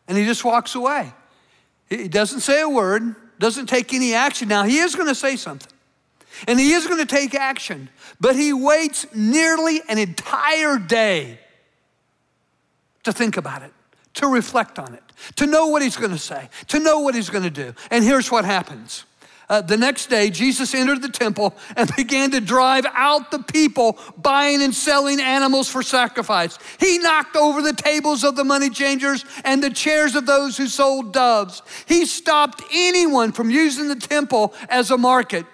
And 0.09 0.17
he 0.17 0.25
just 0.25 0.47
walks 0.47 0.75
away. 0.77 1.13
He 1.91 2.09
doesn't 2.09 2.41
say 2.41 2.63
a 2.63 2.69
word 2.71 3.15
doesn't 3.38 3.66
take 3.66 3.92
any 3.92 4.14
action. 4.14 4.49
Now, 4.49 4.64
he 4.64 4.79
is 4.79 4.94
going 4.94 5.09
to 5.09 5.14
say 5.14 5.37
something, 5.37 5.72
and 6.46 6.59
he 6.59 6.72
is 6.72 6.87
going 6.87 6.99
to 6.99 7.07
take 7.07 7.35
action, 7.35 7.88
but 8.20 8.37
he 8.37 8.53
waits 8.53 9.07
nearly 9.14 9.81
an 9.88 9.99
entire 9.99 10.79
day 10.79 11.38
to 13.05 13.12
think 13.12 13.37
about 13.37 13.62
it, 13.62 13.72
to 14.14 14.27
reflect 14.27 14.79
on 14.79 14.94
it, 14.94 15.03
to 15.37 15.46
know 15.46 15.68
what 15.68 15.83
he's 15.83 15.96
going 15.96 16.11
to 16.11 16.18
say, 16.18 16.49
to 16.68 16.79
know 16.81 17.01
what 17.01 17.14
he's 17.14 17.31
going 17.31 17.44
to 17.44 17.51
do. 17.51 17.75
And 17.90 18.05
here's 18.05 18.31
what 18.31 18.44
happens. 18.44 19.05
Uh, 19.49 19.61
the 19.61 19.77
next 19.77 20.07
day, 20.07 20.29
Jesus 20.29 20.75
entered 20.75 21.03
the 21.03 21.09
temple 21.09 21.55
and 21.77 21.91
began 21.97 22.33
to 22.33 22.41
drive 22.41 22.85
out 22.93 23.31
the 23.31 23.39
people 23.39 23.99
buying 24.17 24.63
and 24.63 24.75
selling 24.75 25.21
animals 25.21 25.69
for 25.69 25.83
sacrifice. 25.83 26.59
He 26.81 26.99
knocked 26.99 27.37
over 27.37 27.63
the 27.63 27.73
tables 27.73 28.25
of 28.25 28.35
the 28.35 28.45
money 28.45 28.71
changers 28.71 29.25
and 29.45 29.63
the 29.63 29.71
chairs 29.71 30.17
of 30.17 30.27
those 30.27 30.57
who 30.57 30.67
sold 30.67 31.13
doves. 31.13 31.63
He 31.87 32.07
stopped 32.07 32.63
anyone 32.73 33.33
from 33.33 33.51
using 33.51 33.89
the 33.89 33.97
temple 33.97 34.53
as 34.69 34.91
a 34.91 34.99
market. 34.99 35.47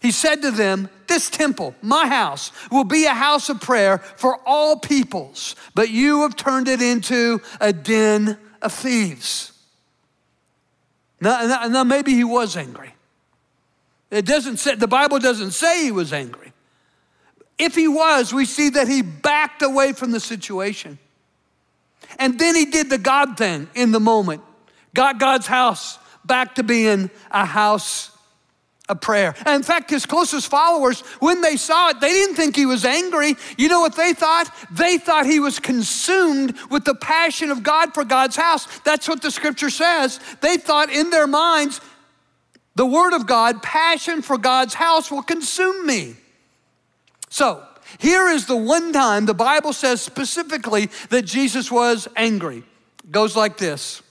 He 0.00 0.10
said 0.10 0.42
to 0.42 0.50
them, 0.50 0.88
This 1.06 1.30
temple, 1.30 1.74
my 1.80 2.06
house, 2.06 2.52
will 2.70 2.84
be 2.84 3.06
a 3.06 3.14
house 3.14 3.48
of 3.48 3.60
prayer 3.60 3.98
for 3.98 4.38
all 4.46 4.78
peoples, 4.78 5.56
but 5.74 5.90
you 5.90 6.22
have 6.22 6.36
turned 6.36 6.68
it 6.68 6.82
into 6.82 7.40
a 7.60 7.72
den 7.72 8.38
of 8.60 8.72
thieves. 8.72 9.53
Now, 11.20 11.66
now, 11.68 11.84
maybe 11.84 12.12
he 12.12 12.24
was 12.24 12.56
angry. 12.56 12.94
It 14.10 14.26
doesn't 14.26 14.58
say, 14.58 14.74
the 14.74 14.88
Bible 14.88 15.18
doesn't 15.18 15.52
say 15.52 15.84
he 15.84 15.90
was 15.90 16.12
angry. 16.12 16.52
If 17.58 17.74
he 17.74 17.88
was, 17.88 18.34
we 18.34 18.44
see 18.44 18.70
that 18.70 18.88
he 18.88 19.02
backed 19.02 19.62
away 19.62 19.92
from 19.92 20.10
the 20.10 20.20
situation. 20.20 20.98
And 22.18 22.38
then 22.38 22.54
he 22.54 22.66
did 22.66 22.90
the 22.90 22.98
God 22.98 23.36
thing 23.36 23.68
in 23.74 23.92
the 23.92 24.00
moment, 24.00 24.42
got 24.92 25.18
God's 25.18 25.46
house 25.46 25.98
back 26.24 26.56
to 26.56 26.62
being 26.62 27.10
a 27.30 27.44
house 27.44 28.10
a 28.88 28.94
prayer. 28.94 29.34
And 29.46 29.56
in 29.56 29.62
fact, 29.62 29.90
his 29.90 30.04
closest 30.04 30.48
followers, 30.48 31.00
when 31.20 31.40
they 31.40 31.56
saw 31.56 31.90
it, 31.90 32.00
they 32.00 32.10
didn't 32.10 32.36
think 32.36 32.54
he 32.54 32.66
was 32.66 32.84
angry. 32.84 33.34
You 33.56 33.68
know 33.68 33.80
what 33.80 33.96
they 33.96 34.12
thought? 34.12 34.50
They 34.70 34.98
thought 34.98 35.24
he 35.24 35.40
was 35.40 35.58
consumed 35.58 36.54
with 36.70 36.84
the 36.84 36.94
passion 36.94 37.50
of 37.50 37.62
God 37.62 37.94
for 37.94 38.04
God's 38.04 38.36
house. 38.36 38.66
That's 38.80 39.08
what 39.08 39.22
the 39.22 39.30
scripture 39.30 39.70
says. 39.70 40.20
They 40.42 40.58
thought 40.58 40.90
in 40.90 41.10
their 41.10 41.26
minds, 41.26 41.80
the 42.74 42.84
word 42.84 43.14
of 43.14 43.26
God, 43.26 43.62
passion 43.62 44.20
for 44.20 44.36
God's 44.36 44.74
house 44.74 45.10
will 45.10 45.22
consume 45.22 45.86
me. 45.86 46.16
So, 47.30 47.64
here 47.98 48.28
is 48.28 48.46
the 48.46 48.56
one 48.56 48.92
time 48.92 49.26
the 49.26 49.34
Bible 49.34 49.72
says 49.72 50.00
specifically 50.00 50.90
that 51.10 51.22
Jesus 51.22 51.70
was 51.70 52.08
angry. 52.16 52.64
It 53.04 53.12
goes 53.12 53.36
like 53.36 53.56
this. 53.56 54.02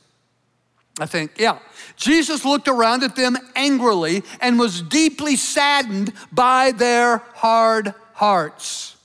I 1.00 1.06
think, 1.06 1.32
yeah. 1.38 1.60
Jesus 1.96 2.44
looked 2.46 2.68
around 2.68 3.04
at 3.04 3.16
them 3.16 3.38
angrily 3.56 4.24
and 4.42 4.60
was 4.60 4.82
deeply 4.82 5.36
saddened 5.36 6.14
by 6.32 6.72
their 6.72 7.18
hard 7.36 7.94
hearts. 8.14 8.96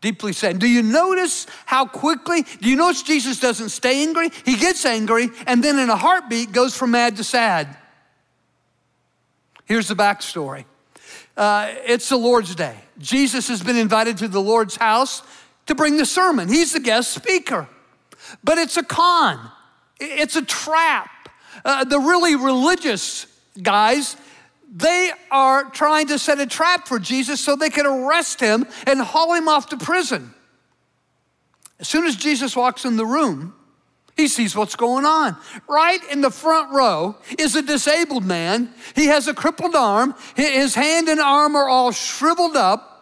Deeply 0.00 0.32
saddened. 0.32 0.60
Do 0.60 0.68
you 0.68 0.82
notice 0.82 1.46
how 1.64 1.86
quickly? 1.86 2.44
Do 2.60 2.68
you 2.68 2.76
notice 2.76 3.02
Jesus 3.02 3.40
doesn't 3.40 3.70
stay 3.70 4.02
angry? 4.02 4.30
He 4.44 4.56
gets 4.56 4.84
angry 4.84 5.28
and 5.46 5.62
then 5.62 5.78
in 5.78 5.90
a 5.90 5.96
heartbeat 5.96 6.52
goes 6.52 6.76
from 6.76 6.92
mad 6.92 7.16
to 7.16 7.24
sad. 7.24 7.76
Here's 9.64 9.88
the 9.88 9.96
backstory 9.96 10.64
uh, 11.36 11.74
it's 11.84 12.08
the 12.08 12.16
Lord's 12.16 12.54
Day. 12.54 12.76
Jesus 12.98 13.48
has 13.48 13.62
been 13.62 13.76
invited 13.76 14.18
to 14.18 14.28
the 14.28 14.40
Lord's 14.40 14.76
house 14.76 15.22
to 15.66 15.74
bring 15.74 15.96
the 15.96 16.06
sermon, 16.06 16.48
he's 16.48 16.72
the 16.72 16.80
guest 16.80 17.12
speaker. 17.12 17.68
But 18.42 18.58
it's 18.58 18.76
a 18.76 18.82
con, 18.82 19.50
it's 20.00 20.36
a 20.36 20.44
trap. 20.44 21.10
Uh, 21.64 21.84
the 21.84 21.98
really 21.98 22.36
religious 22.36 23.26
guys, 23.62 24.16
they 24.74 25.10
are 25.30 25.64
trying 25.64 26.08
to 26.08 26.18
set 26.18 26.40
a 26.40 26.46
trap 26.46 26.86
for 26.86 26.98
Jesus 26.98 27.40
so 27.40 27.56
they 27.56 27.70
can 27.70 27.86
arrest 27.86 28.40
him 28.40 28.66
and 28.86 29.00
haul 29.00 29.34
him 29.34 29.48
off 29.48 29.68
to 29.70 29.76
prison. 29.76 30.34
As 31.78 31.88
soon 31.88 32.06
as 32.06 32.16
Jesus 32.16 32.56
walks 32.56 32.84
in 32.84 32.96
the 32.96 33.06
room, 33.06 33.54
he 34.16 34.28
sees 34.28 34.56
what's 34.56 34.76
going 34.76 35.04
on. 35.04 35.36
Right 35.68 36.00
in 36.10 36.22
the 36.22 36.30
front 36.30 36.72
row 36.72 37.16
is 37.38 37.54
a 37.54 37.60
disabled 37.60 38.24
man. 38.24 38.72
He 38.94 39.06
has 39.06 39.28
a 39.28 39.34
crippled 39.34 39.74
arm. 39.74 40.14
His 40.34 40.74
hand 40.74 41.08
and 41.08 41.20
arm 41.20 41.54
are 41.54 41.68
all 41.68 41.92
shriveled 41.92 42.56
up. 42.56 42.95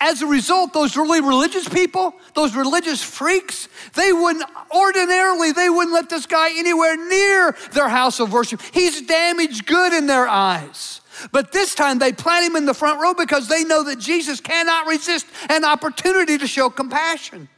As 0.00 0.22
a 0.22 0.26
result, 0.26 0.72
those 0.72 0.96
really 0.96 1.20
religious 1.20 1.68
people, 1.68 2.14
those 2.34 2.54
religious 2.54 3.02
freaks, 3.02 3.68
they 3.94 4.12
wouldn't, 4.12 4.44
ordinarily, 4.74 5.52
they 5.52 5.68
wouldn't 5.68 5.92
let 5.92 6.08
this 6.08 6.26
guy 6.26 6.50
anywhere 6.56 6.96
near 6.96 7.56
their 7.72 7.88
house 7.88 8.20
of 8.20 8.32
worship. 8.32 8.60
He's 8.72 9.02
damaged 9.02 9.66
good 9.66 9.92
in 9.92 10.06
their 10.06 10.28
eyes. 10.28 11.00
But 11.30 11.52
this 11.52 11.74
time 11.74 11.98
they 11.98 12.12
plant 12.12 12.46
him 12.46 12.56
in 12.56 12.64
the 12.64 12.74
front 12.74 13.00
row 13.00 13.14
because 13.14 13.48
they 13.48 13.64
know 13.64 13.84
that 13.84 13.98
Jesus 13.98 14.40
cannot 14.40 14.86
resist 14.86 15.26
an 15.48 15.64
opportunity 15.64 16.38
to 16.38 16.46
show 16.46 16.70
compassion. 16.70 17.48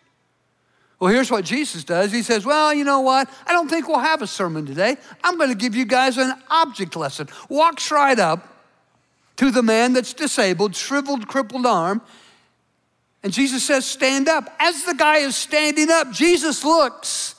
Well, 0.99 1.13
here's 1.13 1.31
what 1.31 1.45
Jesus 1.45 1.85
does. 1.85 2.13
He 2.13 2.23
says, 2.23 2.47
Well, 2.47 2.73
you 2.73 2.85
know 2.85 3.01
what? 3.01 3.29
I 3.47 3.53
don't 3.53 3.69
think 3.69 3.89
we'll 3.89 3.99
have 3.99 4.23
a 4.23 4.27
sermon 4.27 4.65
today. 4.65 4.97
I'm 5.23 5.37
going 5.37 5.51
to 5.51 5.57
give 5.57 5.75
you 5.75 5.85
guys 5.85 6.19
an 6.19 6.35
object 6.51 6.97
lesson. 6.97 7.29
Walks 7.49 7.91
right 7.91 8.19
up 8.19 8.54
to 9.37 9.51
the 9.51 9.63
man 9.63 9.93
that's 9.93 10.13
disabled, 10.13 10.77
shriveled, 10.77 11.27
crippled 11.27 11.67
arm. 11.67 12.03
And 13.23 13.33
Jesus 13.33 13.65
says, 13.65 13.85
Stand 13.85 14.29
up. 14.29 14.55
As 14.61 14.85
the 14.85 14.95
guy 14.95 15.19
is 15.19 15.35
standing 15.35 15.91
up, 15.91 16.13
Jesus 16.13 16.65
looks 16.65 17.35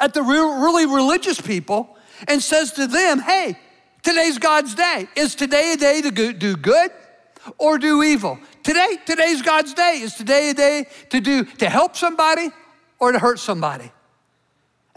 at 0.00 0.14
the 0.14 0.22
really 0.22 0.86
religious 0.86 1.40
people 1.40 1.96
and 2.26 2.42
says 2.42 2.72
to 2.72 2.86
them, 2.86 3.20
Hey, 3.20 3.58
today's 4.02 4.38
God's 4.38 4.74
day. 4.74 5.08
Is 5.16 5.34
today 5.34 5.72
a 5.72 5.76
day 5.76 6.02
to 6.02 6.32
do 6.32 6.56
good 6.56 6.90
or 7.56 7.78
do 7.78 8.02
evil? 8.02 8.38
Today, 8.62 8.98
today's 9.06 9.42
God's 9.42 9.74
day. 9.74 10.00
Is 10.02 10.14
today 10.14 10.50
a 10.50 10.54
day 10.54 10.86
to 11.10 11.20
do 11.20 11.44
to 11.44 11.70
help 11.70 11.96
somebody 11.96 12.50
or 12.98 13.12
to 13.12 13.18
hurt 13.18 13.38
somebody? 13.38 13.90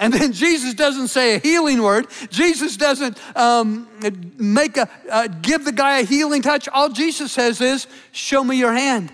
And 0.02 0.12
then 0.12 0.34
Jesus 0.34 0.74
doesn't 0.74 1.10
say 1.10 1.36
a 1.36 1.38
healing 1.38 1.84
word. 1.84 2.08
Jesus 2.32 2.76
doesn't 2.76 3.20
um, 3.38 3.88
make 4.36 4.76
a 4.76 4.90
uh, 5.10 5.28
give 5.28 5.64
the 5.64 5.72
guy 5.72 6.00
a 6.00 6.04
healing 6.04 6.42
touch. 6.42 6.68
All 6.68 6.90
Jesus 6.90 7.32
says 7.32 7.62
is, 7.62 7.86
"Show 8.12 8.44
me 8.44 8.58
your 8.58 8.74
hand." 8.74 9.14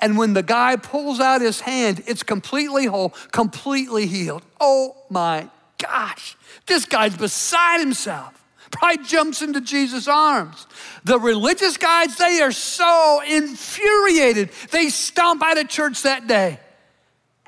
And 0.00 0.16
when 0.16 0.32
the 0.32 0.42
guy 0.42 0.76
pulls 0.76 1.20
out 1.20 1.42
his 1.42 1.60
hand, 1.60 2.02
it's 2.06 2.22
completely 2.22 2.86
whole, 2.86 3.10
completely 3.30 4.06
healed. 4.06 4.42
Oh 4.58 4.96
my 5.10 5.48
gosh, 5.76 6.34
this 6.66 6.86
guy's 6.86 7.14
beside 7.14 7.80
himself. 7.80 8.42
Probably 8.70 9.04
jumps 9.04 9.42
into 9.42 9.60
Jesus' 9.60 10.08
arms. 10.08 10.66
The 11.04 11.20
religious 11.20 11.76
guys, 11.76 12.16
they 12.16 12.40
are 12.40 12.52
so 12.52 13.20
infuriated. 13.28 14.48
They 14.70 14.88
stomp 14.88 15.42
out 15.42 15.58
of 15.58 15.68
church 15.68 16.04
that 16.04 16.26
day, 16.26 16.58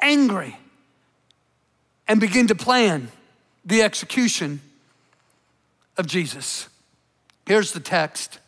angry 0.03 0.59
and 2.07 2.21
begin 2.21 2.47
to 2.49 2.55
plan 2.55 3.11
the 3.65 3.83
execution 3.83 4.61
of 5.97 6.07
Jesus. 6.07 6.69
Here's 7.47 7.73
the 7.73 7.81
text. 7.81 8.39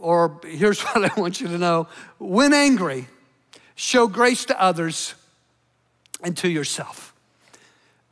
Or 0.00 0.40
here's 0.44 0.80
what 0.94 1.10
I 1.10 1.20
want 1.20 1.40
you 1.40 1.48
to 1.48 1.58
know 1.58 1.88
when 2.18 2.52
angry, 2.52 3.08
show 3.74 4.06
grace 4.06 4.44
to 4.46 4.60
others 4.60 5.14
and 6.22 6.36
to 6.38 6.48
yourself. 6.48 7.14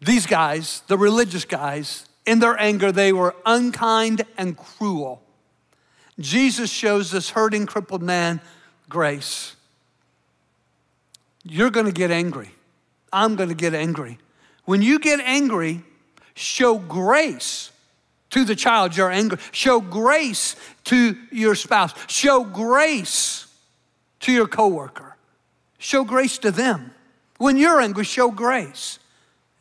These 0.01 0.27
guys, 0.27 0.83
the 0.87 0.97
religious 0.97 1.45
guys, 1.45 2.07
in 2.25 2.39
their 2.39 2.59
anger, 2.59 2.93
they 2.93 3.13
were 3.13 3.35
unkind 3.45 4.23
and 4.37 4.57
cruel. 4.57 5.23
Jesus 6.21 6.71
shows 6.71 7.11
this 7.11 7.31
hurting, 7.31 7.67
crippled 7.67 8.03
man 8.03 8.41
grace. 8.89 9.57
You're 11.45 11.71
to 11.87 11.93
get 11.93 12.11
angry. 12.11 12.51
I'm 13.13 13.37
going 13.37 13.49
to 13.49 13.55
get 13.55 13.75
angry. 13.75 14.19
When 14.65 14.83
you 14.83 14.99
get 14.99 15.21
angry, 15.21 15.83
show 16.35 16.79
grace 16.79 17.71
to 18.31 18.45
the 18.45 18.55
child 18.55 18.97
you're 18.97 19.11
angry. 19.11 19.39
Show 19.53 19.81
grace 19.81 20.57
to 20.85 21.17
your 21.31 21.55
spouse. 21.55 21.95
Show 22.07 22.45
grace 22.45 23.47
to 24.21 24.33
your 24.33 24.47
coworker. 24.47 25.17
Show 25.79 26.05
grace 26.05 26.39
to 26.39 26.51
them. 26.51 26.93
When 27.39 27.57
you're 27.57 27.81
angry, 27.81 28.05
show 28.05 28.31
grace. 28.31 28.99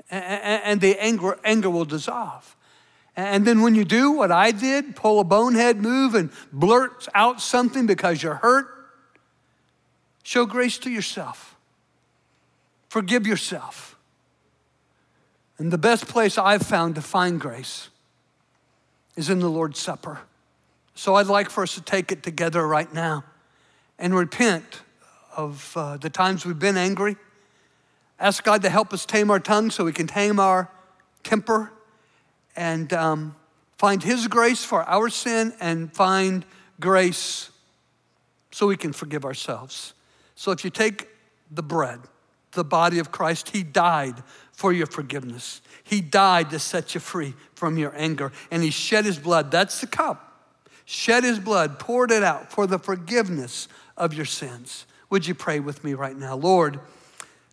And 0.10 0.82
the 0.82 0.98
anger, 1.00 1.38
anger 1.44 1.70
will 1.70 1.86
dissolve. 1.86 2.56
And 3.16 3.46
then 3.46 3.62
when 3.62 3.76
you 3.76 3.84
do 3.84 4.12
what 4.12 4.32
I 4.32 4.52
did, 4.52 4.96
pull 4.96 5.20
a 5.20 5.24
bonehead 5.24 5.82
move 5.82 6.14
and 6.14 6.30
blurt 6.54 7.08
out 7.16 7.42
something 7.42 7.88
because 7.88 8.22
you're 8.22 8.36
hurt, 8.36 8.68
show 10.24 10.46
grace 10.46 10.78
to 10.80 10.90
yourself. 10.90 11.57
Forgive 12.90 13.28
yourself. 13.28 13.98
And 15.58 15.72
the 15.72 15.78
best 15.78 16.08
place 16.08 16.38
I've 16.38 16.62
found 16.62 16.96
to 16.96 17.02
find 17.02 17.40
grace 17.40 17.90
is 19.16 19.30
in 19.30 19.40
the 19.40 19.50
Lord's 19.50 19.80
Supper. 19.80 20.20
So 20.94 21.16
I'd 21.16 21.28
like 21.28 21.50
for 21.50 21.64
us 21.64 21.76
to 21.76 21.82
take 21.82 22.12
it 22.12 22.24
together 22.24 22.66
right 22.68 22.92
now 22.94 23.24
and 24.00 24.16
repent 24.16 24.82
of 25.36 25.74
uh, 25.76 25.98
the 25.98 26.10
times 26.10 26.46
we've 26.46 26.60
been 26.60 26.78
angry. 26.78 27.16
Ask 28.20 28.44
God 28.44 28.62
to 28.64 28.70
help 28.70 28.94
us 28.94 29.06
tame 29.06 29.30
our 29.30 29.40
tongue 29.40 29.70
so 29.70 29.86
we 29.86 29.94
can 29.94 30.08
tame 30.08 30.40
our 30.40 30.70
temper 31.24 31.72
and 32.56 32.92
um, 32.94 33.36
find 33.78 34.02
His 34.02 34.28
grace 34.28 34.64
for 34.64 34.84
our 34.84 35.10
sin 35.10 35.54
and 35.60 35.94
find 35.94 36.46
grace 36.80 37.52
so 38.52 38.68
we 38.68 38.78
can 38.78 38.94
forgive 38.94 39.26
ourselves. 39.26 39.94
So 40.36 40.52
if 40.52 40.64
you 40.64 40.72
take 40.72 41.08
the 41.52 41.64
bread, 41.64 42.00
the 42.52 42.64
body 42.64 43.00
of 43.00 43.12
Christ. 43.12 43.50
He 43.50 43.64
died 43.64 44.16
for 44.52 44.74
your 44.74 44.88
forgiveness. 44.88 45.62
He 45.84 46.02
died 46.02 46.50
to 46.50 46.60
set 46.60 46.94
you 46.96 47.00
free 47.00 47.34
from 47.56 47.78
your 47.78 47.94
anger, 47.96 48.32
and 48.52 48.64
He 48.64 48.72
shed 48.72 49.06
His 49.06 49.20
blood. 49.20 49.52
That's 49.52 49.80
the 49.82 49.88
cup. 49.88 50.24
Shed 50.86 51.24
His 51.24 51.40
blood, 51.40 51.80
poured 51.80 52.12
it 52.12 52.24
out 52.24 52.52
for 52.52 52.68
the 52.68 52.80
forgiveness 52.80 53.68
of 53.96 54.14
your 54.14 54.26
sins. 54.26 54.86
Would 55.10 55.28
you 55.28 55.36
pray 55.36 55.60
with 55.60 55.84
me 55.84 55.94
right 55.94 56.18
now? 56.18 56.36
Lord, 56.36 56.80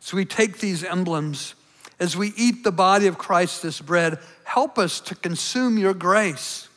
as 0.03 0.13
we 0.13 0.25
take 0.25 0.59
these 0.59 0.85
emblems, 0.85 1.55
as 2.01 2.17
we 2.17 2.33
eat 2.37 2.65
the 2.65 2.73
body 2.73 3.07
of 3.07 3.19
Christ, 3.19 3.63
this 3.63 3.81
bread, 3.81 4.19
help 4.45 4.79
us 4.79 5.01
to 5.01 5.15
consume 5.15 5.79
your 5.79 5.95
grace. 5.95 6.69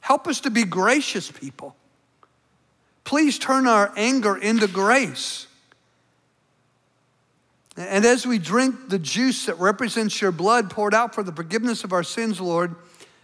Help 0.00 0.26
us 0.26 0.40
to 0.40 0.50
be 0.50 0.64
gracious 0.64 1.30
people. 1.30 1.76
Please 3.04 3.38
turn 3.38 3.66
our 3.66 3.92
anger 3.96 4.36
into 4.36 4.66
grace. 4.66 5.46
And 7.76 8.04
as 8.04 8.26
we 8.26 8.38
drink 8.38 8.88
the 8.88 8.98
juice 8.98 9.46
that 9.46 9.58
represents 9.58 10.20
your 10.20 10.32
blood 10.32 10.70
poured 10.70 10.94
out 10.94 11.14
for 11.14 11.22
the 11.22 11.32
forgiveness 11.32 11.82
of 11.82 11.92
our 11.92 12.04
sins, 12.04 12.40
Lord, 12.40 12.74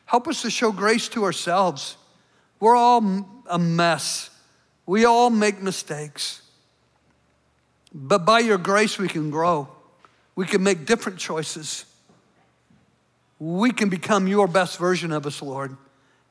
help 0.06 0.26
us 0.26 0.42
to 0.42 0.50
show 0.50 0.72
grace 0.72 1.08
to 1.10 1.24
ourselves. 1.24 1.96
We're 2.58 2.76
all 2.76 3.44
a 3.46 3.58
mess, 3.58 4.30
we 4.86 5.04
all 5.04 5.30
make 5.30 5.62
mistakes. 5.62 6.42
But 7.92 8.24
by 8.24 8.40
your 8.40 8.58
grace, 8.58 8.98
we 8.98 9.08
can 9.08 9.30
grow. 9.30 9.68
We 10.36 10.46
can 10.46 10.62
make 10.62 10.86
different 10.86 11.18
choices. 11.18 11.84
We 13.40 13.72
can 13.72 13.88
become 13.88 14.28
your 14.28 14.46
best 14.46 14.78
version 14.78 15.12
of 15.12 15.26
us, 15.26 15.42
Lord. 15.42 15.76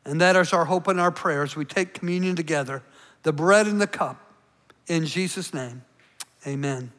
And 0.05 0.21
that 0.21 0.35
is 0.35 0.53
our 0.53 0.65
hope 0.65 0.87
and 0.87 0.99
our 0.99 1.11
prayers. 1.11 1.55
We 1.55 1.65
take 1.65 1.93
communion 1.93 2.35
together, 2.35 2.81
the 3.23 3.33
bread 3.33 3.67
and 3.67 3.81
the 3.81 3.87
cup. 3.87 4.17
In 4.87 5.05
Jesus' 5.05 5.53
name, 5.53 5.83
amen. 6.47 6.91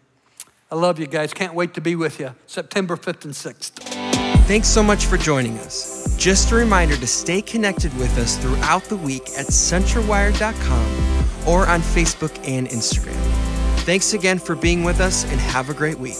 I 0.70 0.76
love 0.76 0.98
you 0.98 1.06
guys. 1.06 1.34
Can't 1.34 1.54
wait 1.54 1.74
to 1.74 1.80
be 1.80 1.96
with 1.96 2.20
you 2.20 2.34
September 2.46 2.96
5th 2.96 3.24
and 3.24 3.34
6th. 3.34 3.70
Thanks 4.46 4.68
so 4.68 4.82
much 4.82 5.06
for 5.06 5.16
joining 5.16 5.58
us. 5.58 6.16
Just 6.16 6.52
a 6.52 6.54
reminder 6.54 6.96
to 6.96 7.06
stay 7.06 7.42
connected 7.42 7.96
with 7.98 8.16
us 8.18 8.36
throughout 8.36 8.84
the 8.84 8.96
week 8.96 9.22
at 9.38 9.46
centralwired.com 9.46 11.48
or 11.48 11.66
on 11.66 11.80
Facebook 11.80 12.36
and 12.46 12.68
Instagram. 12.68 13.16
Thanks 13.84 14.12
again 14.12 14.38
for 14.38 14.54
being 14.54 14.84
with 14.84 15.00
us 15.00 15.24
and 15.24 15.40
have 15.40 15.70
a 15.70 15.74
great 15.74 15.98
week. 15.98 16.18